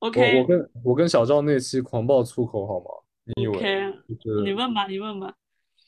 [0.00, 2.86] 我我 OK 跟我跟小赵那期狂爆粗口好吗？
[3.24, 5.32] 你以为 OK，就是你问吧，你问吧。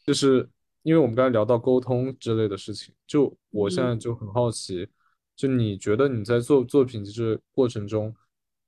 [0.05, 0.49] 就是
[0.83, 4.87] 因为我们刚才聊到沟通之类的事情，就我现在嗯就很好奇，
[5.35, 8.15] 就你觉得你在做作品就是过程中，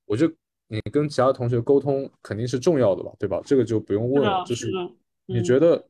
[0.05, 0.27] 我就
[0.67, 3.39] 你跟其他同学沟通肯定是重要的吧，对吧？
[3.45, 4.39] 这个就不用问了。
[4.39, 4.69] 的，就是
[5.25, 5.59] 你觉嗯。
[5.59, 5.89] 得，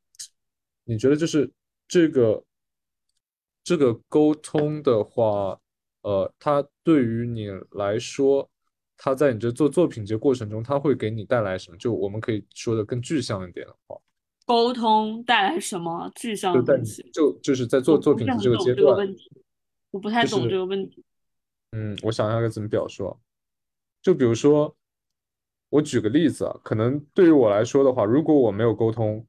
[0.84, 1.52] 你觉得就是
[1.88, 2.44] 这个
[3.64, 5.60] 这个沟通的话，
[6.02, 8.50] 呃，它对于你来说，
[8.98, 11.78] 它在你这做作品这过程中，它会给你带来什么？
[11.78, 14.00] 就我们可以说的更具象一点的话。
[14.46, 17.04] 沟通带来什么具象的东西？
[17.12, 18.96] 就就是在做作品的这个阶段，
[19.90, 21.04] 我不太懂这个问题。
[21.72, 23.18] 嗯，我想一下该怎么表述啊。
[24.04, 24.76] 就比如说，
[25.76, 29.28] 我举个例子啊，可能对于我来说的话，如果我没有沟通，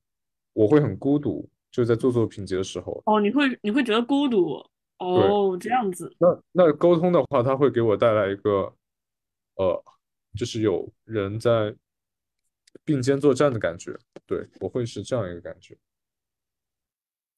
[0.52, 3.02] 我会很孤独，就在做作品集的时候。
[3.06, 4.64] 哦，你会你会觉得孤独
[4.98, 6.14] 哦，这样子。
[6.20, 8.72] 那那沟通的话，它会给我带来一个，
[9.56, 9.84] 呃，
[10.36, 11.74] 就是有人在
[12.84, 13.98] 并肩作战的感觉。
[14.24, 15.76] 对，我会是这样一个感觉。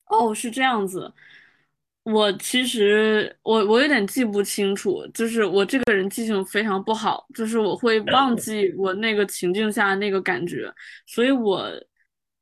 [0.09, 1.11] 哦，是这样子。
[2.13, 10.73] 我其实我我有点记不清楚，就是我这个人记性非常不好，就是我会忘记我那个情境下那个感觉，
[11.07, 11.71] 所以我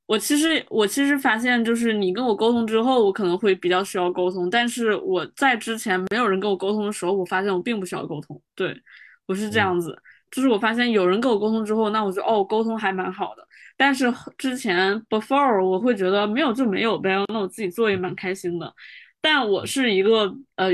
[0.06, 8.72] 我其实我其实发现，就是你跟我沟通之后，我可能会比较需要沟通，但是我在之前没有人跟我沟通的时候，我发现我并不需要沟通，对，
[9.26, 10.00] 我是这样子，
[10.30, 13.44] 就是我发现有人跟我沟通之后，那我就哦沟通还蛮好的，
[13.76, 14.06] 但是
[14.38, 18.72] 之前 before 我会觉得没有就没有呗，那我自己做也蛮开心的。
[19.28, 20.72] 但我是一个呃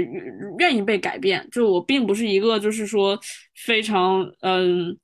[0.59, 3.19] 愿意被改变，就我并不是一个就是说
[3.65, 4.95] 非常嗯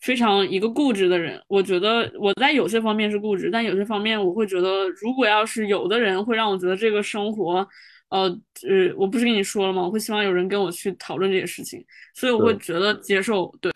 [0.00, 1.40] 非常一个固执的人。
[1.46, 7.64] 我觉得我在有些方面是固执，但有些方面我会觉得，如果要是有的人会让我觉得这个生活，
[8.08, 8.22] 呃
[8.68, 9.80] 呃，我不是跟你说了吗？
[9.80, 11.80] 我会希望有人跟我去讨论这些事情，
[12.16, 13.70] 所以我会觉得接受对，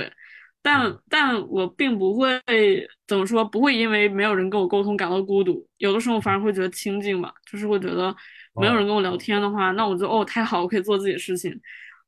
[0.62, 2.40] 但但我并不会
[3.06, 8.14] 怎么说，不会因为没有人跟我沟通感到孤独，有的时候反而会觉得清静吧，就是会觉得。
[8.54, 11.58] 没有人跟我聊天的话，那我就哦太好，我可以做自己的事情，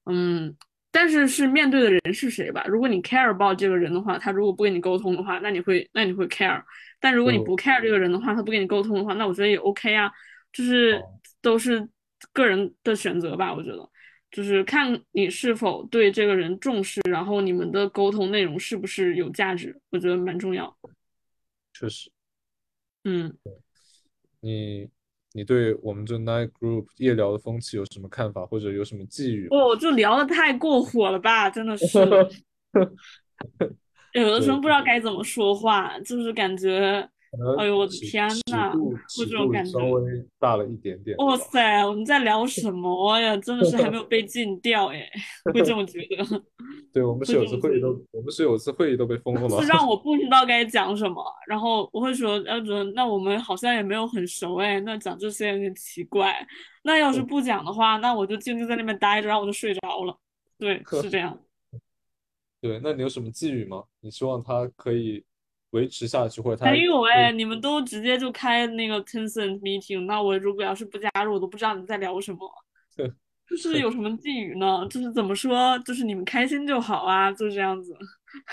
[0.04, 0.54] 嗯，
[0.92, 2.62] 但是是面对的人是谁吧？
[2.68, 6.62] 如果你 care about 这个人的话，他如果不跟你沟通的话，那你会那你会 care，
[7.00, 10.12] 但如果你不 care 这个人的话，他不跟你沟通的话，那我觉得也 OK 啊，
[10.52, 11.02] 就是
[11.40, 11.88] 都是
[12.34, 13.88] 个人的选择吧，我觉得
[14.34, 20.76] 就是看你是否对这个人重视，然后你们的沟通内容是不是有价值，我觉得蛮重要。
[21.72, 22.10] 确实，
[23.04, 23.32] 嗯，
[24.40, 24.88] 你。
[25.36, 29.48] 你对我们这 night group 夜聊的风气有什么看法，或者有什么寄语？
[29.50, 31.84] 哦，就聊的太过火了吧，真的是，
[34.14, 37.10] 有的时候不知道该怎么说话，就是感觉。
[37.58, 38.72] 哎呦我的天呐，
[39.16, 40.02] 会这种感觉稍微
[40.38, 41.16] 大了一点点。
[41.18, 43.36] 哇塞，我们在聊什么呀？
[43.38, 45.08] 真的是还没有被禁掉哎，
[45.52, 46.42] 会这么觉得。
[46.92, 49.60] 对我们是有次会议都，我们是有次会议都被封了吗？
[49.60, 56.34] 是让我不知道该讲什么，然后我会说，要得那我们好像也没有很熟哎，那讲这些有点奇怪。
[56.84, 60.16] 那要是不讲的话，那我就静静在那边待着，然后我就睡着了。
[60.58, 61.36] 对，是这样。
[62.60, 63.82] 对，那你有什么寄语吗？
[64.00, 65.24] 你希望他可以。
[65.74, 72.38] 维持下去，或者他没有哎，你们都直接就开那个 Tencent meeting，那我如果要是不加入，我都不知道你们在聊什么。
[73.50, 74.86] 就是有什么寄语呢？
[74.88, 75.78] 就是怎么说？
[75.80, 77.94] 就是你们开心就好啊，就是这样子。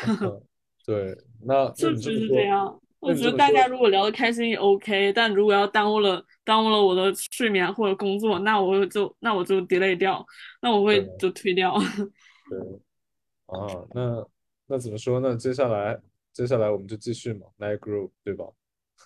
[0.86, 1.15] 对，
[1.45, 2.78] 那就只是这样。
[2.99, 10.26] 我觉得大家如果聊得开心也 OK，但如果要耽误了耽误了我的睡眠或者工作，那我就那我就 delay 掉，
[10.61, 11.74] 那我会就推掉。
[12.49, 12.59] 对
[13.45, 14.28] 啊，那
[14.67, 15.36] 那怎么说呢？
[15.38, 15.99] 接下来。
[16.34, 18.46] 接下来我们就继续嘛，night group 对吧？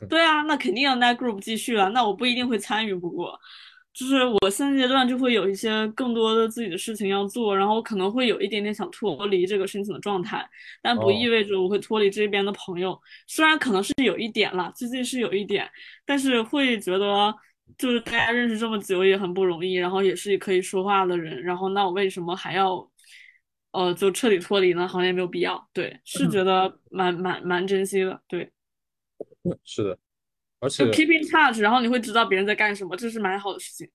[0.09, 1.89] 对啊，那肯定要 night group 继续了。
[1.89, 3.39] 那我不一定会参与，不过
[3.93, 10.45] 就是我现阶段就会有一些更多的自己的事情要做，然后可能会有一点点想脱离这个申请的状态，
[10.81, 12.99] 但不意味着我会脱离这边的朋友。
[13.25, 15.65] 虽然可能是有一点啦，最近是有一点，
[16.05, 17.33] 但是会觉得
[17.77, 22.87] 就是大家认识这么久也很不容易，然后也是可以说话的人，然后那我为什么还要？
[23.75, 25.69] 呃，就彻底脱离呢，好像也没有必要。
[25.73, 28.21] 对，是觉得蛮蛮蛮珍惜的。
[28.27, 28.49] 对，
[29.63, 29.97] 是的，
[30.61, 33.89] 而且 keep in touch，然后你会知道别人在干什么，这是蛮好的事情。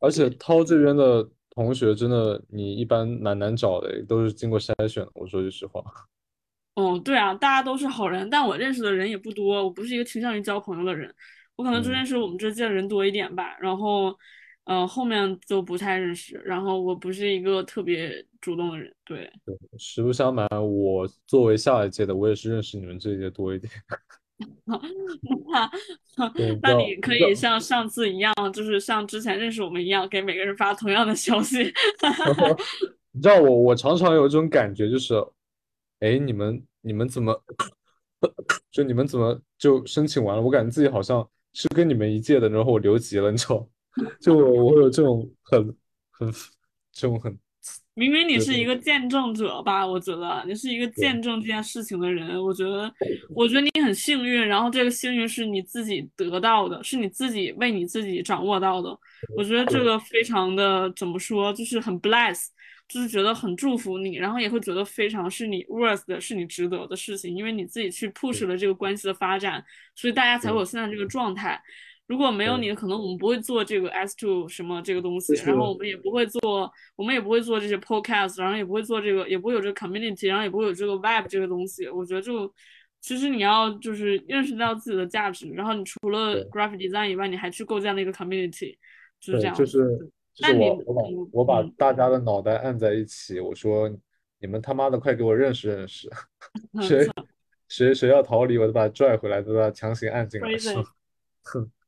[0.00, 5.10] 而且涛这边的同学真的，你一般蛮难找的，都是经过筛选的。
[5.14, 5.84] 我说句实话。
[6.74, 9.62] 哦，对啊，大家都是好人，但我认识的人也不多。
[9.62, 11.14] 我不是一个倾向于交朋友的人，
[11.56, 13.56] 我可能就认识我们这届人多一点吧。
[13.60, 14.16] 然后。
[14.64, 16.40] 嗯，后面就不太认识。
[16.44, 19.32] 然后我不是一个特别主动的人，对。
[19.46, 23.72] 对，实不相瞒，我作为下一届的，我也是认识你们这一届多一点。
[24.66, 26.30] 那
[26.60, 31.62] 那你可以像上次一样，就是像之前认识我们一样，给每个人发同样的消息。
[33.12, 35.14] 你知道我，我常常有一种感觉，就是，
[36.00, 37.40] 哎，你们你们怎么，
[38.70, 40.42] 就你们怎么就申请完了？
[40.42, 43.68] 我感觉自己好像是跟你们一届的，然后我留级了，你知道。
[44.20, 45.62] 就我我有这种很
[46.10, 46.32] 很
[46.90, 47.38] 这种很，
[47.94, 49.86] 明明你是一个见证者吧？
[49.86, 52.42] 我觉得你是一个见证这件事情的人。
[52.42, 52.90] 我觉得
[53.34, 58.98] 我觉得你很幸运，然后这个幸运是你自己得到的，是你自己为你自己掌握到的。
[59.36, 62.46] 我觉得这个非常的怎么说，就是很 bless，
[62.88, 69.62] 就是觉得很祝福你，然后也会觉得非常是你 worth 的，是你值得的事情，因为你自己去 push 了这个关系的发展，
[69.94, 71.62] 所以大家才会有现在这个状态。
[72.12, 81.88] 如果没有你，可能我们不会做这个 S two 什么这个东西，然后我们也不会做，我们也不会做这些 podcast，然后也不会做这个，也不会有这个 community，然后也不会有这个 web 这个东西。
[81.88, 82.52] 我觉得就
[83.00, 88.76] 其实你要就是认识到自己的价值，然后你除了 graphic design 以外，你还去构建了一个 community，
[89.18, 89.54] 就是这，样。
[89.54, 89.78] 就是
[90.34, 93.90] 就是那你我我把嗯我把嗯大家的脑袋按在一起，我说
[94.38, 96.10] 你们他妈的快给我认识认识，
[96.86, 97.08] 谁
[97.68, 100.90] 谁谁要逃离，我就把他拽回来，再把他强行按进来，是 Crazy 吧？
[101.54, 101.62] 对，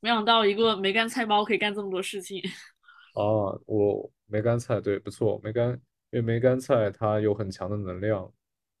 [0.00, 2.42] 没想到一个梅干菜包可以干这么多事情。
[3.14, 5.70] 哦， 我梅干菜，对，不错，梅干，
[6.10, 8.32] 因为梅干菜它有很强的能量，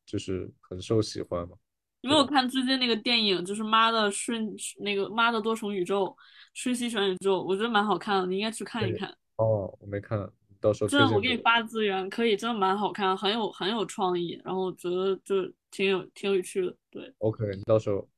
[0.06, 1.56] 就是很受喜欢嘛。
[2.02, 6.06] 你没有看最近那个电影，就是《妈的瞬》那个《妈的多重宇宙》
[6.54, 9.14] 瞬息全宇宙，我觉得蛮好看的，你应该去看一看。
[9.36, 10.18] 哦，我没看，
[10.60, 11.42] 到时候真的，我给你。
[11.42, 16.74] 发资源，可以，真的蛮好看，很有很有创意，然后我觉得就挺有挺有趣的。
[16.90, 18.08] 对，OK，你到时候，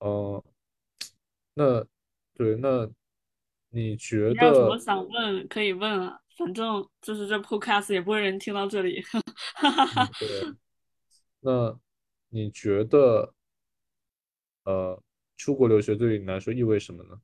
[0.00, 0.44] 呃，
[1.54, 1.86] 那
[2.36, 2.88] 对，那
[3.70, 4.78] 你觉你还有什么得？
[4.78, 9.02] 想问可以问啊，反正就是这 podcast 也不会有人听到这里。
[9.12, 9.22] 嗯，
[10.20, 10.54] 对，
[11.40, 11.78] 那
[12.28, 13.34] 你觉得，
[14.64, 15.02] 呃，
[15.36, 17.20] 出国留学对于你来说意味什么呢？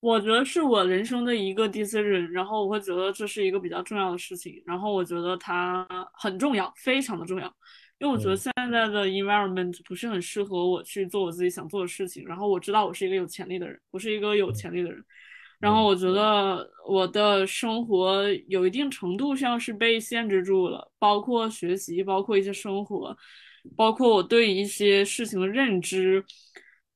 [0.00, 7.54] 我觉得是我人生的一个 decision，然后我会觉得这是一个比较重要的事情，然后我觉得它很重要，非常的重要，
[8.00, 15.04] 因为我觉得嗯现在的 environment 不是很适合我去做我自己想做的事情，然后我知道我是一个有潜力的人，我是一个有潜力的人，
[15.58, 23.16] 然后嗯我觉得我的生活有一定程度上是被限制住了，包括学习，包括一些生活，
[23.76, 26.24] 包括我对一些事情的认知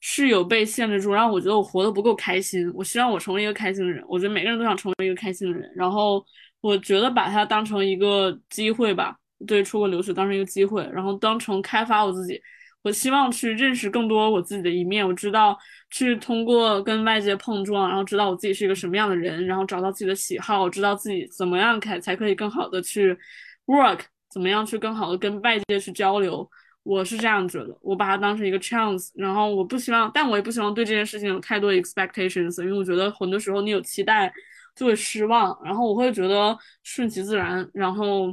[0.00, 2.70] 是有被限制住，让我觉得我活得不够开心。
[2.74, 5.70] 我希望我成为一个开心的人，我觉得每个人都想成为一个开心的人。
[5.76, 6.24] 然后
[6.62, 12.40] 我觉得把它当成一个机会吧，对出国留学当成一个机会，然后当成开发我自己。
[12.82, 15.59] 我希望去认识更多我自己的一面，我知道
[15.90, 23.16] 去通过跟外界碰撞，然后知道我自己是一个什么样的人，然后找到自己的喜好，知道自己怎么样才才可以更好的去
[23.64, 26.47] work，怎么样去更好的跟外界去交流。
[26.82, 34.30] 我是这样觉得，我把它当成一个 chance，然后我不希望，但我也不希望对这件事情有太多 expectations，因为我觉得很多时候你有期待
[34.76, 38.26] 就会失望，然后我会觉得顺其自然，然后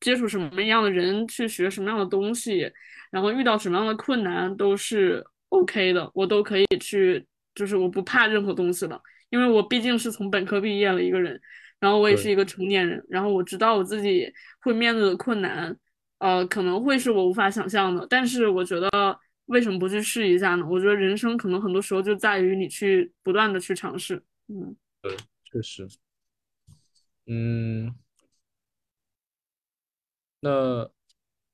[0.00, 2.70] 接触什么样的人，去学什么样的东西，
[3.10, 7.24] 然后遇到什么样的困难都是 OK 的，我都可以去，
[7.54, 11.40] 就是我不怕任何东西的，因为我毕竟是从本科毕业了一个人，
[11.80, 15.76] 然后我也是一个成年人，然后我知道我自己会面对的困难。
[16.18, 18.88] 呃，可能会是我无法想象的，但是我觉得
[19.46, 20.66] 为什么不去试一下呢？
[20.66, 24.22] 我觉得人生可能很多时候就在于你去不断的去尝试。
[24.48, 25.86] 嗯，对，确实，
[27.26, 27.94] 嗯，
[30.46, 30.88] 那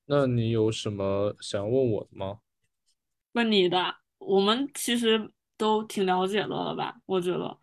[0.05, 2.41] 那你有什么想问我的吗？
[3.33, 6.97] 问你的，我们其实都挺了解的了吧？
[7.07, 7.59] 我觉得，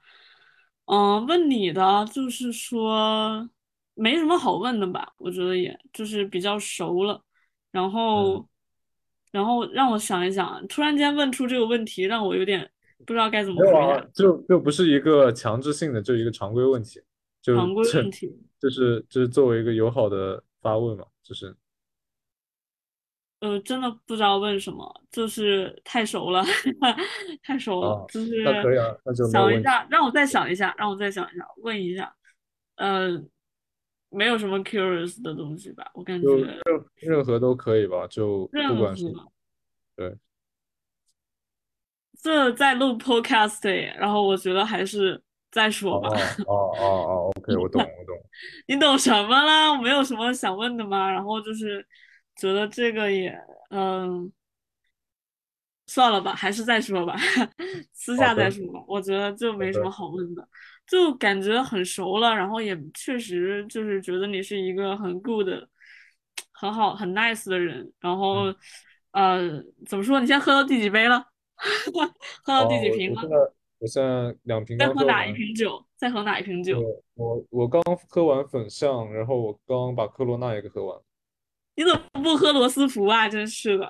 [0.86, 3.48] 嗯，问你的就是说
[3.94, 5.14] 没什么好问的吧？
[5.18, 7.22] 我觉得也就是比较熟了，
[7.72, 8.50] 然嗯，后，
[9.32, 12.68] 然后让我想一想，突然间问出这个问题，让我有点
[13.06, 14.00] 不知道该怎么回答。
[14.12, 17.00] 就就不是一个强制性的，就一个常规问题，
[17.44, 18.36] 就常规这问题。
[18.60, 21.56] 就是就是作为一个友好的发问嘛，就是
[23.40, 26.44] 呃，真的不知道问什么，就是太熟了，
[27.42, 29.64] 太熟了，啊，就是那可以啊，那就没有问题。
[29.64, 32.14] 想一下，让我再想一下，让我再想一下，问一下，
[32.76, 33.12] 呃，
[34.10, 39.32] 没有什么 curious 的东西吧，我感觉任任何都可以吧，就不任管是何
[39.96, 40.18] 对，
[42.22, 46.10] 这在录 podcast，然后我觉得还是再说吧。
[46.48, 48.18] 哦哦哦，OK，我懂我懂，
[48.68, 49.72] 你懂什么啦？
[49.72, 51.12] 我没有什么想问的吗？
[51.12, 51.86] 然后就是
[52.36, 53.36] 觉得这个也，
[53.72, 54.32] 嗯，
[55.88, 57.16] 算了吧，还是再说吧，
[57.94, 58.80] 私下再说吧。
[58.88, 60.48] 我觉得就没什么，好问的，
[60.88, 65.48] 就感觉很熟了，然后也确实就是觉得你是一个很 good、
[66.52, 67.92] 很好、很 nice 的人。
[68.00, 68.54] 然后，
[69.12, 70.20] 呃，怎么说？
[70.20, 71.26] 你现在喝到第几杯了？
[72.44, 73.54] 喝到第，几瓶了？
[73.80, 75.84] 我我现在两瓶再喝哪一完，瓶酒？
[75.98, 76.82] 再喝哪一瓶，酒？
[77.16, 80.98] 我我刚喝完粉象，然后我刚把科罗娜也给喝完，
[81.76, 83.28] 你怎么不喝罗斯福啊？
[83.28, 83.88] 真是的。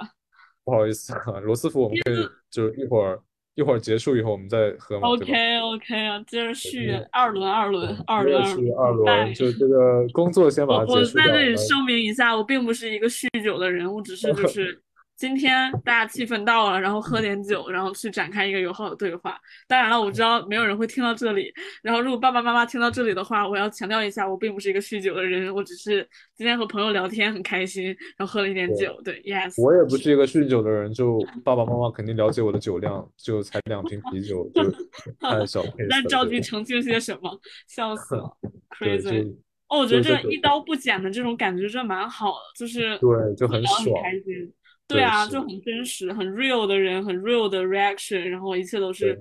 [0.63, 2.15] 不好意思啊，罗斯福我们可以
[2.51, 3.19] 就是一会儿
[3.55, 14.79] 一会儿结束以后我们再喝？OK OK 啊，接着续二轮二轮，二轮二轮，二轮，就这个工作先把结束掉，在这里声明一下，我并不是一个酗酒的人，我只是 就是
[15.19, 19.37] 今天大家气氛到了，然后喝点酒，然后去展开一个友好的对话。
[19.67, 21.53] 当然了，我知道没有人会听到这里。
[21.83, 28.97] 然后，如果爸爸妈妈听到这里的话，我要强调一下，我并不是一个酗酒的人，我只是今天和朋友聊天很开心，然后喝了一点酒。
[29.03, 29.61] 对，yes。
[29.61, 34.71] 我也不是一个酗酒的人，就爸爸妈妈肯定了解我的酒量，就才两瓶啤酒，就
[35.19, 37.29] 太小配那赵局澄清些什么？
[37.67, 38.37] 笑 死了
[38.69, 39.35] ，crazy。
[39.67, 44.53] 哦，我觉得这一刀不剪的这种感觉真蛮好的，就是对，就很爽，很开心。
[44.89, 49.17] 对啊，就很真实、很 real 的人，很 real 的 reaction，然后一切都是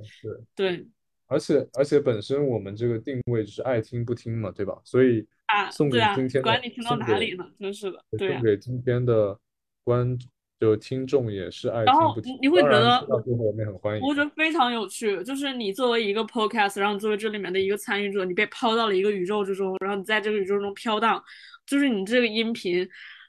[0.57, 0.85] 对。
[1.27, 4.75] 而且而且本身我们这个定位就是爱听不听嘛，对吧？
[4.83, 7.45] 所以啊，送给今天管你听到哪里呢？
[7.59, 9.39] 真是的，对送给今天的
[9.85, 10.19] 观
[10.59, 12.39] 就听众也是爱听不听。
[12.41, 14.03] 你会觉得到最后我们很欢迎。
[14.03, 21.23] 我觉得非常有趣，就是你作为一个 podcast，然后作为这里面的一个参与者，你被抛到了一个宇宙之中，然后你在这个宇宙中飘荡，
[21.67, 22.89] 就是你这个音频。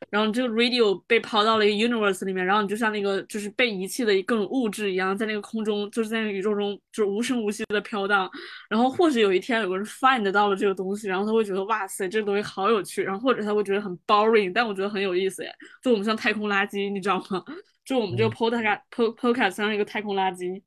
[0.09, 8.29] 然后这个 radio 被抛到了一个 universe 里面，然后你就像那个就是被遗弃的各种物质一样，在那个空中，就是在那个宇宙中，就是无声无息的飘荡。
[8.69, 13.03] 然后或许有一天有个人 find 到了这个东西，然后他会觉得哇塞，这个东西好有趣。
[13.03, 15.53] 然后或者他会觉得很 boring，但我觉得很有意思耶。
[15.83, 17.43] 就我们像太空垃圾，你知道吗？
[17.85, 20.61] 就我们这个 podcast podcast 像一个太空垃圾。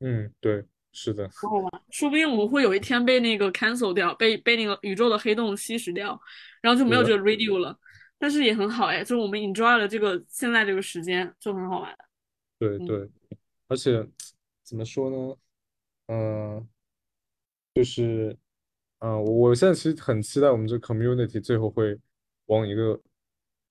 [0.00, 1.30] 嗯，对，是的。
[1.90, 6.20] 说不定我们会有一天被那个 cancel 掉，被被那个宇宙的黑洞吸食掉，
[6.60, 7.78] 然后就没有这个 radio 了。
[8.22, 11.98] 但是也很好哎，就是我们 enjoy 了这个现在这个时间，就很好玩。
[12.56, 13.10] 对对，
[13.66, 14.08] 而且
[14.62, 15.36] 怎么说呢？
[16.06, 16.68] 嗯，
[17.74, 18.38] 就是，
[19.00, 21.98] 嗯，我现在其实很期待我们这 community 最后会
[22.46, 22.96] 往一个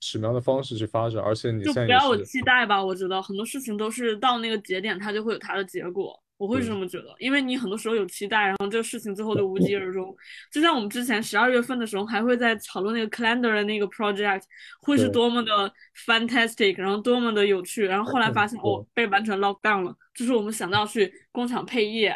[0.02, 1.24] 什么样的方式去发展。
[1.24, 6.22] 而且你现在不要有期待吧，我觉得很多事情都是到那个节点，它就会有它的结果。
[6.42, 10.12] 我会是这么觉得，因为你很多时候有期待，然后这个事情最后就无疾而终。
[10.52, 14.42] 就像我们之前十二月份的时候，还会在讨论那个 calendar 的那个 project
[14.82, 15.72] 会是多么的
[16.08, 17.86] fantastic，然后多么的有趣。
[17.86, 19.96] 然后后来发现哦，被完全 lock down 了。
[20.16, 22.08] 就是我们想到去工厂配页，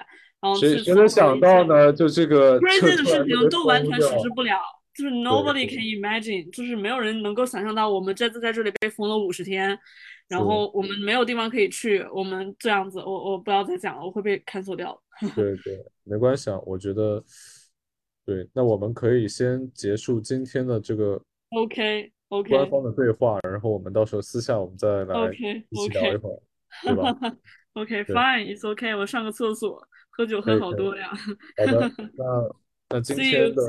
[0.41, 1.93] 然后谁谁能想到呢？
[1.93, 4.59] 就这个 crazy 的事情都完全实施不了，
[4.95, 9.77] 就是 nobody can imagine，就是没有人能够想象到我们这次在这里被封了五十天。
[10.27, 14.99] 然后我们没有地方可以去，我们这样子，我我不要再讲了，我会被 cancel 掉。
[15.35, 17.23] 对对，没关系啊，我觉得，
[18.25, 21.21] 对，那我们可以先结束今天的这个
[21.51, 25.31] OK OK 官方的对话，然后我们到时候私下我们再来
[25.69, 26.41] 一起聊一会儿，
[26.83, 27.15] 对吧？
[27.73, 31.09] OK Fine，It's OK，我上个厕所，喝酒喝好多呀。
[31.09, 32.55] 好的，那
[32.89, 33.63] 那 今天的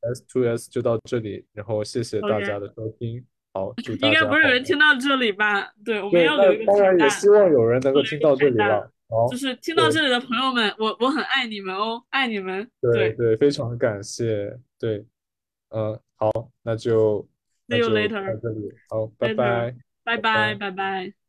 [0.00, 3.24] S to S 就到这里，然后谢谢大家的收听。
[3.52, 5.72] 好，应该不是有人听到这里吧？
[5.84, 8.90] 对，我们要留一个当然也希望有人能够听到这里了。
[9.08, 12.66] 好，就是听到这里的朋友们，我我很爱你们哦，爱你们。
[12.80, 14.58] 对对，非常感谢。
[14.78, 15.04] 对，
[15.68, 16.30] 嗯，好，
[16.62, 17.28] 那就
[17.68, 18.40] see you later。
[18.40, 21.21] 这里，好，拜拜，拜拜，拜拜。